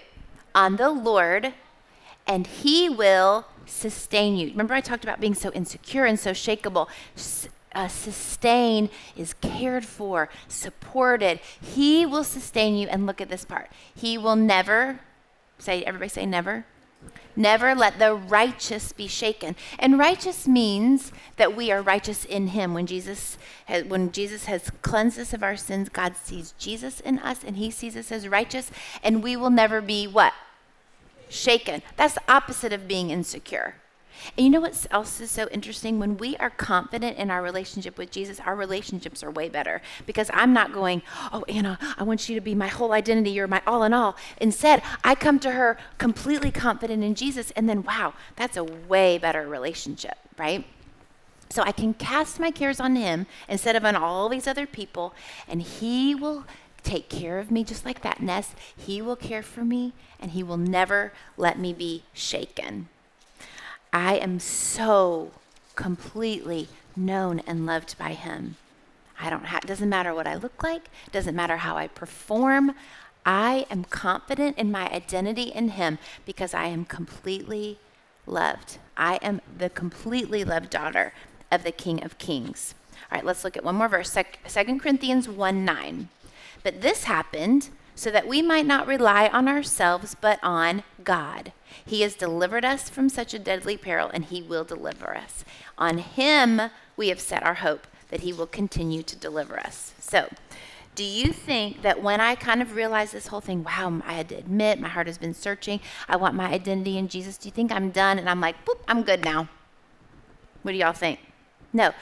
On 0.54 0.76
the 0.76 0.90
Lord, 0.90 1.52
and 2.26 2.46
he 2.46 2.88
will 2.88 3.46
sustain 3.66 4.36
you. 4.36 4.48
Remember, 4.48 4.74
I 4.74 4.80
talked 4.80 5.04
about 5.04 5.20
being 5.20 5.34
so 5.34 5.50
insecure 5.52 6.04
and 6.04 6.18
so 6.18 6.30
shakable. 6.30 6.88
Uh, 7.74 7.88
sustain 7.88 8.88
is 9.16 9.34
cared 9.34 9.84
for, 9.84 10.30
supported. 10.48 11.40
He 11.60 12.06
will 12.06 12.24
sustain 12.24 12.74
you. 12.74 12.88
And 12.88 13.04
look 13.04 13.20
at 13.20 13.28
this 13.28 13.44
part. 13.44 13.68
He 13.94 14.16
will 14.16 14.36
never, 14.36 15.00
say, 15.58 15.84
everybody 15.84 16.08
say 16.08 16.24
never. 16.24 16.64
Never 17.34 17.74
let 17.74 17.98
the 17.98 18.14
righteous 18.14 18.92
be 18.92 19.06
shaken. 19.06 19.56
And 19.78 19.98
righteous 19.98 20.48
means 20.48 21.12
that 21.36 21.54
we 21.54 21.70
are 21.70 21.82
righteous 21.82 22.24
in 22.24 22.48
him. 22.48 22.72
When 22.72 22.86
Jesus 22.86 23.36
has, 23.66 23.84
when 23.84 24.10
Jesus 24.10 24.46
has 24.46 24.70
cleansed 24.82 25.18
us 25.18 25.34
of 25.34 25.42
our 25.42 25.56
sins, 25.56 25.90
God 25.90 26.16
sees 26.16 26.54
Jesus 26.58 27.00
in 27.00 27.18
us 27.18 27.44
and 27.44 27.56
he 27.56 27.70
sees 27.70 27.96
us 27.96 28.10
as 28.10 28.26
righteous 28.26 28.70
and 29.02 29.22
we 29.22 29.36
will 29.36 29.50
never 29.50 29.80
be 29.80 30.06
what? 30.06 30.32
shaken. 31.28 31.82
That's 31.96 32.14
the 32.14 32.22
opposite 32.28 32.72
of 32.72 32.88
being 32.88 33.10
insecure. 33.10 33.76
And 34.36 34.44
you 34.44 34.50
know 34.50 34.60
what 34.60 34.86
else 34.90 35.20
is 35.20 35.30
so 35.30 35.48
interesting? 35.50 35.98
When 35.98 36.16
we 36.16 36.36
are 36.36 36.50
confident 36.50 37.18
in 37.18 37.30
our 37.30 37.42
relationship 37.42 37.98
with 37.98 38.10
Jesus, 38.10 38.40
our 38.40 38.54
relationships 38.54 39.22
are 39.22 39.30
way 39.30 39.48
better 39.48 39.82
because 40.06 40.30
I'm 40.32 40.52
not 40.52 40.72
going, 40.72 41.02
Oh, 41.32 41.44
Anna, 41.48 41.78
I 41.98 42.02
want 42.02 42.28
you 42.28 42.34
to 42.34 42.40
be 42.40 42.54
my 42.54 42.68
whole 42.68 42.92
identity. 42.92 43.30
You're 43.30 43.46
my 43.46 43.62
all 43.66 43.82
in 43.82 43.92
all. 43.92 44.16
Instead, 44.40 44.82
I 45.04 45.14
come 45.14 45.38
to 45.40 45.52
her 45.52 45.76
completely 45.98 46.50
confident 46.50 47.02
in 47.02 47.14
Jesus, 47.14 47.50
and 47.52 47.68
then, 47.68 47.82
wow, 47.82 48.14
that's 48.36 48.56
a 48.56 48.64
way 48.64 49.18
better 49.18 49.46
relationship, 49.46 50.16
right? 50.38 50.64
So 51.48 51.62
I 51.62 51.72
can 51.72 51.94
cast 51.94 52.40
my 52.40 52.50
cares 52.50 52.80
on 52.80 52.96
Him 52.96 53.26
instead 53.48 53.76
of 53.76 53.84
on 53.84 53.94
all 53.94 54.28
these 54.28 54.46
other 54.46 54.66
people, 54.66 55.14
and 55.48 55.62
He 55.62 56.14
will 56.14 56.44
take 56.86 57.08
care 57.08 57.38
of 57.38 57.50
me 57.50 57.64
just 57.64 57.84
like 57.84 58.02
that 58.02 58.22
nest. 58.22 58.54
He 58.76 59.02
will 59.02 59.16
care 59.16 59.42
for 59.42 59.64
me 59.64 59.92
and 60.20 60.30
he 60.30 60.42
will 60.42 60.56
never 60.56 61.12
let 61.36 61.58
me 61.58 61.72
be 61.72 62.04
shaken. 62.12 62.88
I 63.96 64.16
am 64.16 64.40
so 64.40 65.30
completely 65.74 66.68
known 66.94 67.40
and 67.46 67.64
loved 67.64 67.96
by 67.96 68.12
him. 68.12 68.56
I 69.18 69.30
don't 69.30 69.46
have, 69.46 69.64
It 69.64 69.68
doesn't 69.68 69.88
matter 69.88 70.14
what 70.14 70.26
I 70.26 70.34
look 70.34 70.62
like, 70.62 70.90
doesn't 71.12 71.34
matter 71.34 71.56
how 71.56 71.78
I 71.78 71.86
perform. 71.86 72.74
I 73.24 73.64
am 73.70 73.84
confident 73.84 74.58
in 74.58 74.70
my 74.70 74.86
identity 74.90 75.44
in 75.44 75.70
him 75.70 75.98
because 76.26 76.52
I 76.52 76.66
am 76.66 76.84
completely 76.84 77.78
loved. 78.26 78.76
I 78.98 79.16
am 79.22 79.40
the 79.56 79.70
completely 79.70 80.44
loved 80.44 80.68
daughter 80.68 81.14
of 81.50 81.64
the 81.64 81.72
King 81.72 82.04
of 82.04 82.18
Kings. 82.18 82.74
All 83.10 83.16
right, 83.16 83.24
let's 83.24 83.44
look 83.44 83.56
at 83.56 83.64
one 83.64 83.76
more 83.76 83.88
verse. 83.88 84.14
2 84.14 84.78
Corinthians 84.78 85.26
1 85.26 85.64
9. 85.64 86.10
But 86.62 86.82
this 86.82 87.04
happened 87.04 87.70
so 87.94 88.10
that 88.10 88.28
we 88.28 88.42
might 88.42 88.66
not 88.66 88.86
rely 88.86 89.28
on 89.28 89.48
ourselves, 89.48 90.14
but 90.20 90.38
on 90.42 90.82
God. 91.02 91.52
He 91.84 92.02
has 92.02 92.14
delivered 92.14 92.64
us 92.64 92.88
from 92.88 93.08
such 93.08 93.34
a 93.34 93.38
deadly 93.38 93.76
peril, 93.76 94.10
and 94.12 94.24
He 94.24 94.42
will 94.42 94.64
deliver 94.64 95.16
us. 95.16 95.44
On 95.78 95.98
Him 95.98 96.62
we 96.96 97.08
have 97.08 97.20
set 97.20 97.42
our 97.42 97.54
hope 97.54 97.86
that 98.10 98.20
He 98.20 98.32
will 98.32 98.46
continue 98.46 99.02
to 99.02 99.16
deliver 99.16 99.58
us. 99.58 99.94
So, 99.98 100.28
do 100.94 101.04
you 101.04 101.32
think 101.32 101.82
that 101.82 102.02
when 102.02 102.20
I 102.22 102.34
kind 102.34 102.62
of 102.62 102.74
realized 102.74 103.12
this 103.12 103.26
whole 103.26 103.42
thing, 103.42 103.62
wow, 103.62 104.00
I 104.06 104.14
had 104.14 104.30
to 104.30 104.36
admit 104.36 104.80
my 104.80 104.88
heart 104.88 105.06
has 105.06 105.18
been 105.18 105.34
searching, 105.34 105.80
I 106.08 106.16
want 106.16 106.34
my 106.34 106.50
identity 106.50 106.96
in 106.96 107.08
Jesus, 107.08 107.36
do 107.36 107.48
you 107.48 107.52
think 107.52 107.70
I'm 107.70 107.90
done 107.90 108.18
and 108.18 108.30
I'm 108.30 108.40
like, 108.40 108.64
boop, 108.64 108.80
I'm 108.88 109.02
good 109.02 109.22
now? 109.22 109.48
What 110.62 110.72
do 110.72 110.78
y'all 110.78 110.94
think? 110.94 111.20
No, 111.72 111.92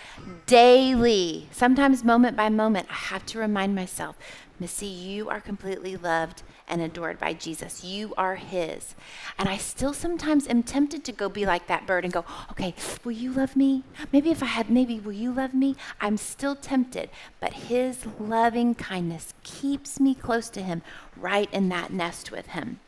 daily, 0.47 1.49
sometimes 1.51 2.05
moment 2.05 2.37
by 2.37 2.49
moment, 2.49 2.87
I 2.89 2.95
have 2.95 3.27
to 3.27 3.41
remind 3.41 3.75
myself 3.75 4.17
Missy, 4.61 4.87
you 4.87 5.29
are 5.29 5.41
completely 5.41 5.97
loved 5.97 6.45
and 6.75 6.83
adored 6.83 7.21
by 7.21 7.33
Jesus. 7.33 7.85
You 7.85 8.15
are 8.19 8.35
His. 8.35 8.97
And 9.39 9.49
I 9.49 9.57
still 9.59 9.95
sometimes 9.95 10.49
am 10.49 10.65
tempted 10.65 11.05
to 11.05 11.13
go 11.13 11.29
be 11.29 11.47
like 11.47 11.69
that 11.69 11.87
bird 11.87 12.03
and 12.03 12.13
go, 12.13 12.25
okay, 12.51 12.75
will 13.05 13.13
you 13.13 13.33
love 13.33 13.55
me? 13.55 13.85
Maybe 14.13 14.33
if 14.33 14.43
I 14.43 14.47
had, 14.47 14.69
maybe 14.69 14.99
will 14.99 15.13
you 15.13 15.33
love 15.33 15.55
me? 15.55 15.77
I'm 16.01 16.17
still 16.17 16.57
tempted. 16.57 17.11
But 17.39 17.53
His 17.53 18.05
loving 18.19 18.75
kindness 18.75 19.35
keeps 19.45 20.01
me 20.01 20.17
close 20.17 20.51
to 20.51 20.63
Him, 20.63 20.83
right 21.17 21.49
in 21.53 21.69
that 21.69 21.93
nest 21.93 22.33
with 22.33 22.49
Him. 22.49 22.81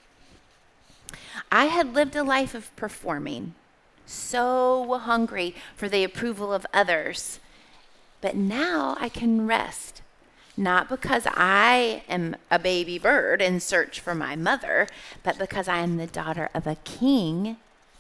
I 1.53 1.67
had 1.67 1.95
lived 1.95 2.17
a 2.17 2.25
life 2.25 2.57
of 2.57 2.75
performing, 2.75 3.55
so 4.05 4.99
hungry 4.99 5.55
for 5.77 5.89
the 5.89 6.03
approval 6.03 6.53
of 6.53 6.67
others. 6.75 7.39
But 8.21 8.35
now 8.35 8.97
I 8.99 9.09
can 9.09 9.47
rest 9.47 10.03
not 10.57 10.89
because 10.89 11.27
I 11.27 12.03
am 12.09 12.37
a 12.51 12.59
baby 12.59 12.99
bird 12.99 13.43
in 13.43 13.61
search 13.61 14.01
for 14.01 14.15
my 14.15 14.37
mother, 14.37 14.87
but 15.23 15.39
because 15.39 15.69
I 15.69 15.79
am 15.79 15.97
the 15.97 16.07
daughter 16.07 16.49
of 16.55 16.67
a 16.67 16.77
king, 16.77 17.57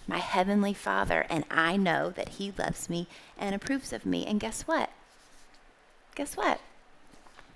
my 0.07 0.19
heavenly 0.19 0.73
father, 0.73 1.27
and 1.29 1.45
I 1.51 1.77
know 1.77 2.11
that 2.11 2.31
he 2.31 2.53
loves 2.57 2.88
me 2.88 3.09
and 3.38 3.55
approves 3.55 3.92
of 3.92 4.07
me. 4.07 4.25
And 4.25 4.40
guess 4.40 4.62
what? 4.62 4.90
Guess 6.14 6.37
what? 6.37 6.61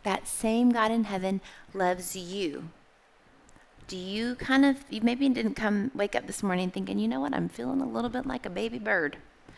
That 0.03 0.29
same 0.29 0.71
God 0.71 0.91
in 0.91 1.05
heaven 1.05 1.41
loves 1.73 2.17
you. 2.17 2.69
Do 3.89 3.97
you 3.97 4.35
kind 4.37 4.65
of, 4.65 4.85
you 4.89 5.01
maybe 5.01 5.29
didn't 5.29 5.55
come 5.55 5.91
wake 5.95 6.15
up 6.15 6.27
this 6.27 6.43
morning 6.43 6.71
thinking, 6.71 6.99
you 6.99 7.09
know 7.09 7.21
what, 7.21 7.35
I'm 7.35 7.49
feeling 7.49 7.81
a 7.81 7.89
little 7.89 8.11
bit 8.11 8.27
like 8.27 8.47
a 8.47 8.51
baby 8.51 8.79
bird. 8.79 9.17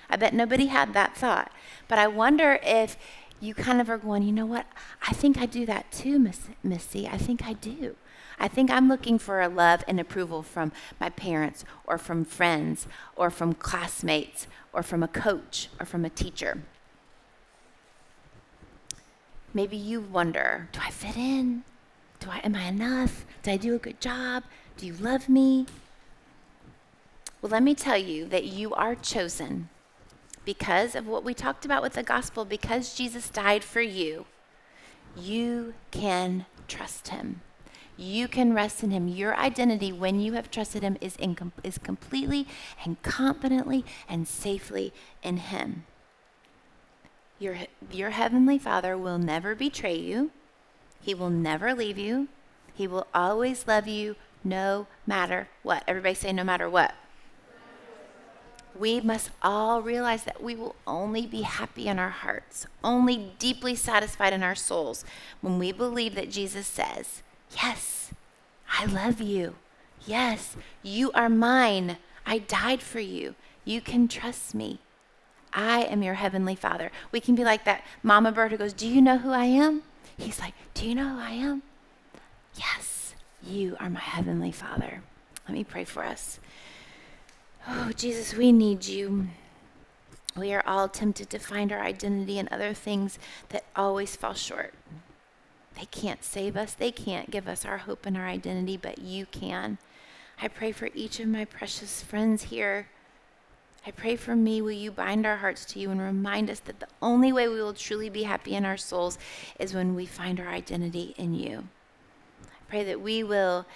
I 0.08 0.16
bet 0.16 0.34
nobody 0.34 0.66
had 0.66 0.92
that 0.94 1.16
thought. 1.16 1.50
But 1.88 1.98
I 1.98 2.06
wonder 2.06 2.58
if 2.62 2.96
you 3.42 3.54
kind 3.54 3.80
of 3.80 3.90
are 3.90 3.98
going, 3.98 4.22
you 4.22 4.30
know 4.30 4.46
what? 4.46 4.66
I 5.08 5.12
think 5.12 5.36
I 5.36 5.46
do 5.46 5.66
that 5.66 5.90
too, 5.90 6.20
Miss, 6.20 6.42
Missy. 6.62 7.08
I 7.08 7.18
think 7.18 7.44
I 7.44 7.54
do. 7.54 7.96
I 8.38 8.46
think 8.46 8.70
I'm 8.70 8.88
looking 8.88 9.18
for 9.18 9.40
a 9.40 9.48
love 9.48 9.82
and 9.88 9.98
approval 9.98 10.44
from 10.44 10.70
my 11.00 11.10
parents 11.10 11.64
or 11.84 11.98
from 11.98 12.24
friends 12.24 12.86
or 13.16 13.30
from 13.30 13.54
classmates 13.54 14.46
or 14.72 14.84
from 14.84 15.02
a 15.02 15.08
coach 15.08 15.68
or 15.80 15.84
from 15.84 16.04
a 16.04 16.08
teacher. 16.10 16.62
Maybe 19.52 19.76
you 19.76 20.00
wonder, 20.00 20.68
do 20.70 20.78
I 20.80 20.90
fit 20.90 21.16
in? 21.16 21.64
Do 22.20 22.28
I 22.30 22.38
am 22.44 22.54
I 22.54 22.68
enough? 22.68 23.26
Do 23.42 23.50
I 23.50 23.56
do 23.56 23.74
a 23.74 23.78
good 23.78 24.00
job? 24.00 24.44
Do 24.76 24.86
you 24.86 24.94
love 24.94 25.28
me? 25.28 25.66
Well, 27.40 27.50
let 27.50 27.64
me 27.64 27.74
tell 27.74 27.98
you 27.98 28.24
that 28.26 28.44
you 28.44 28.72
are 28.72 28.94
chosen 28.94 29.68
because 30.44 30.94
of 30.94 31.06
what 31.06 31.24
we 31.24 31.34
talked 31.34 31.64
about 31.64 31.82
with 31.82 31.94
the 31.94 32.02
gospel, 32.02 32.44
because 32.44 32.94
Jesus 32.94 33.30
died 33.30 33.62
for 33.62 33.80
you. 33.80 34.26
You 35.16 35.74
can 35.90 36.46
trust 36.68 37.08
him. 37.08 37.42
You 37.96 38.26
can 38.26 38.54
rest 38.54 38.82
in 38.82 38.90
him. 38.90 39.06
Your 39.06 39.36
identity, 39.36 39.92
when 39.92 40.18
you 40.18 40.32
have 40.32 40.50
trusted 40.50 40.82
him, 40.82 40.96
is, 41.00 41.16
in, 41.16 41.52
is 41.62 41.78
completely 41.78 42.46
and 42.84 43.00
confidently 43.02 43.84
and 44.08 44.26
safely 44.26 44.92
in 45.22 45.36
him. 45.36 45.84
Your, 47.38 47.58
your 47.90 48.10
heavenly 48.10 48.58
Father 48.58 48.96
will 48.96 49.18
never 49.18 49.54
betray 49.54 49.96
you. 49.96 50.30
He 51.00 51.14
will 51.14 51.30
never 51.30 51.74
leave 51.74 51.98
you. 51.98 52.28
He 52.74 52.86
will 52.86 53.06
always 53.12 53.66
love 53.66 53.86
you 53.86 54.16
no 54.42 54.86
matter 55.06 55.48
what. 55.62 55.84
Everybody 55.86 56.14
say, 56.14 56.32
no 56.32 56.44
matter 56.44 56.70
what. 56.70 56.94
We 58.78 59.00
must 59.00 59.30
all 59.42 59.82
realize 59.82 60.24
that 60.24 60.42
we 60.42 60.54
will 60.54 60.76
only 60.86 61.26
be 61.26 61.42
happy 61.42 61.88
in 61.88 61.98
our 61.98 62.10
hearts, 62.10 62.66
only 62.82 63.32
deeply 63.38 63.74
satisfied 63.74 64.32
in 64.32 64.42
our 64.42 64.54
souls 64.54 65.04
when 65.40 65.58
we 65.58 65.72
believe 65.72 66.14
that 66.14 66.30
Jesus 66.30 66.66
says, 66.66 67.22
Yes, 67.62 68.12
I 68.70 68.86
love 68.86 69.20
you. 69.20 69.56
Yes, 70.06 70.56
you 70.82 71.12
are 71.12 71.28
mine. 71.28 71.98
I 72.26 72.38
died 72.38 72.82
for 72.82 73.00
you. 73.00 73.34
You 73.64 73.80
can 73.80 74.08
trust 74.08 74.54
me. 74.54 74.80
I 75.52 75.82
am 75.82 76.02
your 76.02 76.14
heavenly 76.14 76.56
father. 76.56 76.90
We 77.10 77.20
can 77.20 77.34
be 77.34 77.44
like 77.44 77.64
that 77.64 77.84
mama 78.02 78.32
bird 78.32 78.52
who 78.52 78.56
goes, 78.56 78.72
Do 78.72 78.88
you 78.88 79.02
know 79.02 79.18
who 79.18 79.30
I 79.30 79.44
am? 79.44 79.82
He's 80.16 80.40
like, 80.40 80.54
Do 80.74 80.88
you 80.88 80.94
know 80.94 81.08
who 81.08 81.20
I 81.20 81.30
am? 81.32 81.62
Yes, 82.56 83.14
you 83.42 83.76
are 83.78 83.90
my 83.90 84.00
heavenly 84.00 84.52
father. 84.52 85.02
Let 85.46 85.54
me 85.54 85.64
pray 85.64 85.84
for 85.84 86.04
us. 86.04 86.38
Oh, 87.68 87.92
Jesus, 87.94 88.34
we 88.34 88.52
need 88.52 88.86
you. 88.86 89.28
We 90.36 90.52
are 90.52 90.62
all 90.66 90.88
tempted 90.88 91.30
to 91.30 91.38
find 91.38 91.72
our 91.72 91.80
identity 91.80 92.38
in 92.38 92.48
other 92.50 92.74
things 92.74 93.18
that 93.50 93.64
always 93.76 94.16
fall 94.16 94.34
short. 94.34 94.74
They 95.78 95.86
can't 95.86 96.24
save 96.24 96.56
us, 96.56 96.74
they 96.74 96.90
can't 96.90 97.30
give 97.30 97.48
us 97.48 97.64
our 97.64 97.78
hope 97.78 98.06
and 98.06 98.16
our 98.16 98.26
identity, 98.26 98.76
but 98.76 98.98
you 98.98 99.26
can. 99.26 99.78
I 100.40 100.48
pray 100.48 100.72
for 100.72 100.88
each 100.94 101.20
of 101.20 101.28
my 101.28 101.44
precious 101.44 102.02
friends 102.02 102.44
here 102.44 102.86
I 103.84 103.90
pray 103.90 104.14
for 104.14 104.36
me, 104.36 104.62
will 104.62 104.70
you 104.70 104.92
bind 104.92 105.26
our 105.26 105.38
hearts 105.38 105.64
to 105.66 105.80
you 105.80 105.90
and 105.90 106.00
remind 106.00 106.48
us 106.50 106.60
that 106.60 106.78
the 106.78 106.86
only 107.00 107.32
way 107.32 107.48
we 107.48 107.60
will 107.60 107.74
truly 107.74 108.08
be 108.08 108.22
happy 108.22 108.54
in 108.54 108.64
our 108.64 108.76
souls 108.76 109.18
is 109.58 109.74
when 109.74 109.96
we 109.96 110.06
find 110.06 110.38
our 110.38 110.48
identity 110.48 111.14
in 111.18 111.34
you. 111.34 111.64
I 112.44 112.64
pray 112.68 112.84
that 112.84 113.00
we 113.00 113.24
will 113.24 113.66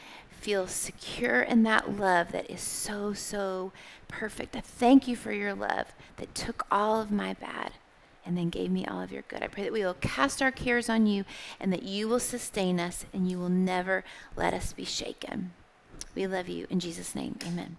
feel 0.40 0.66
secure 0.66 1.40
in 1.40 1.62
that 1.64 1.96
love 1.98 2.32
that 2.32 2.50
is 2.50 2.60
so, 2.60 3.12
so 3.12 3.72
perfect. 4.08 4.56
I 4.56 4.60
thank 4.60 5.08
you 5.08 5.16
for 5.16 5.32
your 5.32 5.54
love 5.54 5.86
that 6.16 6.34
took 6.34 6.66
all 6.70 7.00
of 7.00 7.10
my 7.10 7.34
bad 7.34 7.72
and 8.24 8.36
then 8.36 8.50
gave 8.50 8.70
me 8.70 8.84
all 8.84 9.00
of 9.00 9.12
your 9.12 9.22
good. 9.22 9.42
I 9.42 9.46
pray 9.46 9.62
that 9.62 9.72
we 9.72 9.84
will 9.84 9.94
cast 9.94 10.42
our 10.42 10.50
cares 10.50 10.88
on 10.88 11.06
you 11.06 11.24
and 11.60 11.72
that 11.72 11.84
you 11.84 12.08
will 12.08 12.20
sustain 12.20 12.80
us 12.80 13.06
and 13.12 13.30
you 13.30 13.38
will 13.38 13.48
never 13.48 14.04
let 14.36 14.52
us 14.52 14.72
be 14.72 14.84
shaken. 14.84 15.52
We 16.14 16.26
love 16.26 16.48
you. 16.48 16.66
In 16.70 16.80
Jesus' 16.80 17.14
name, 17.14 17.36
amen. 17.46 17.76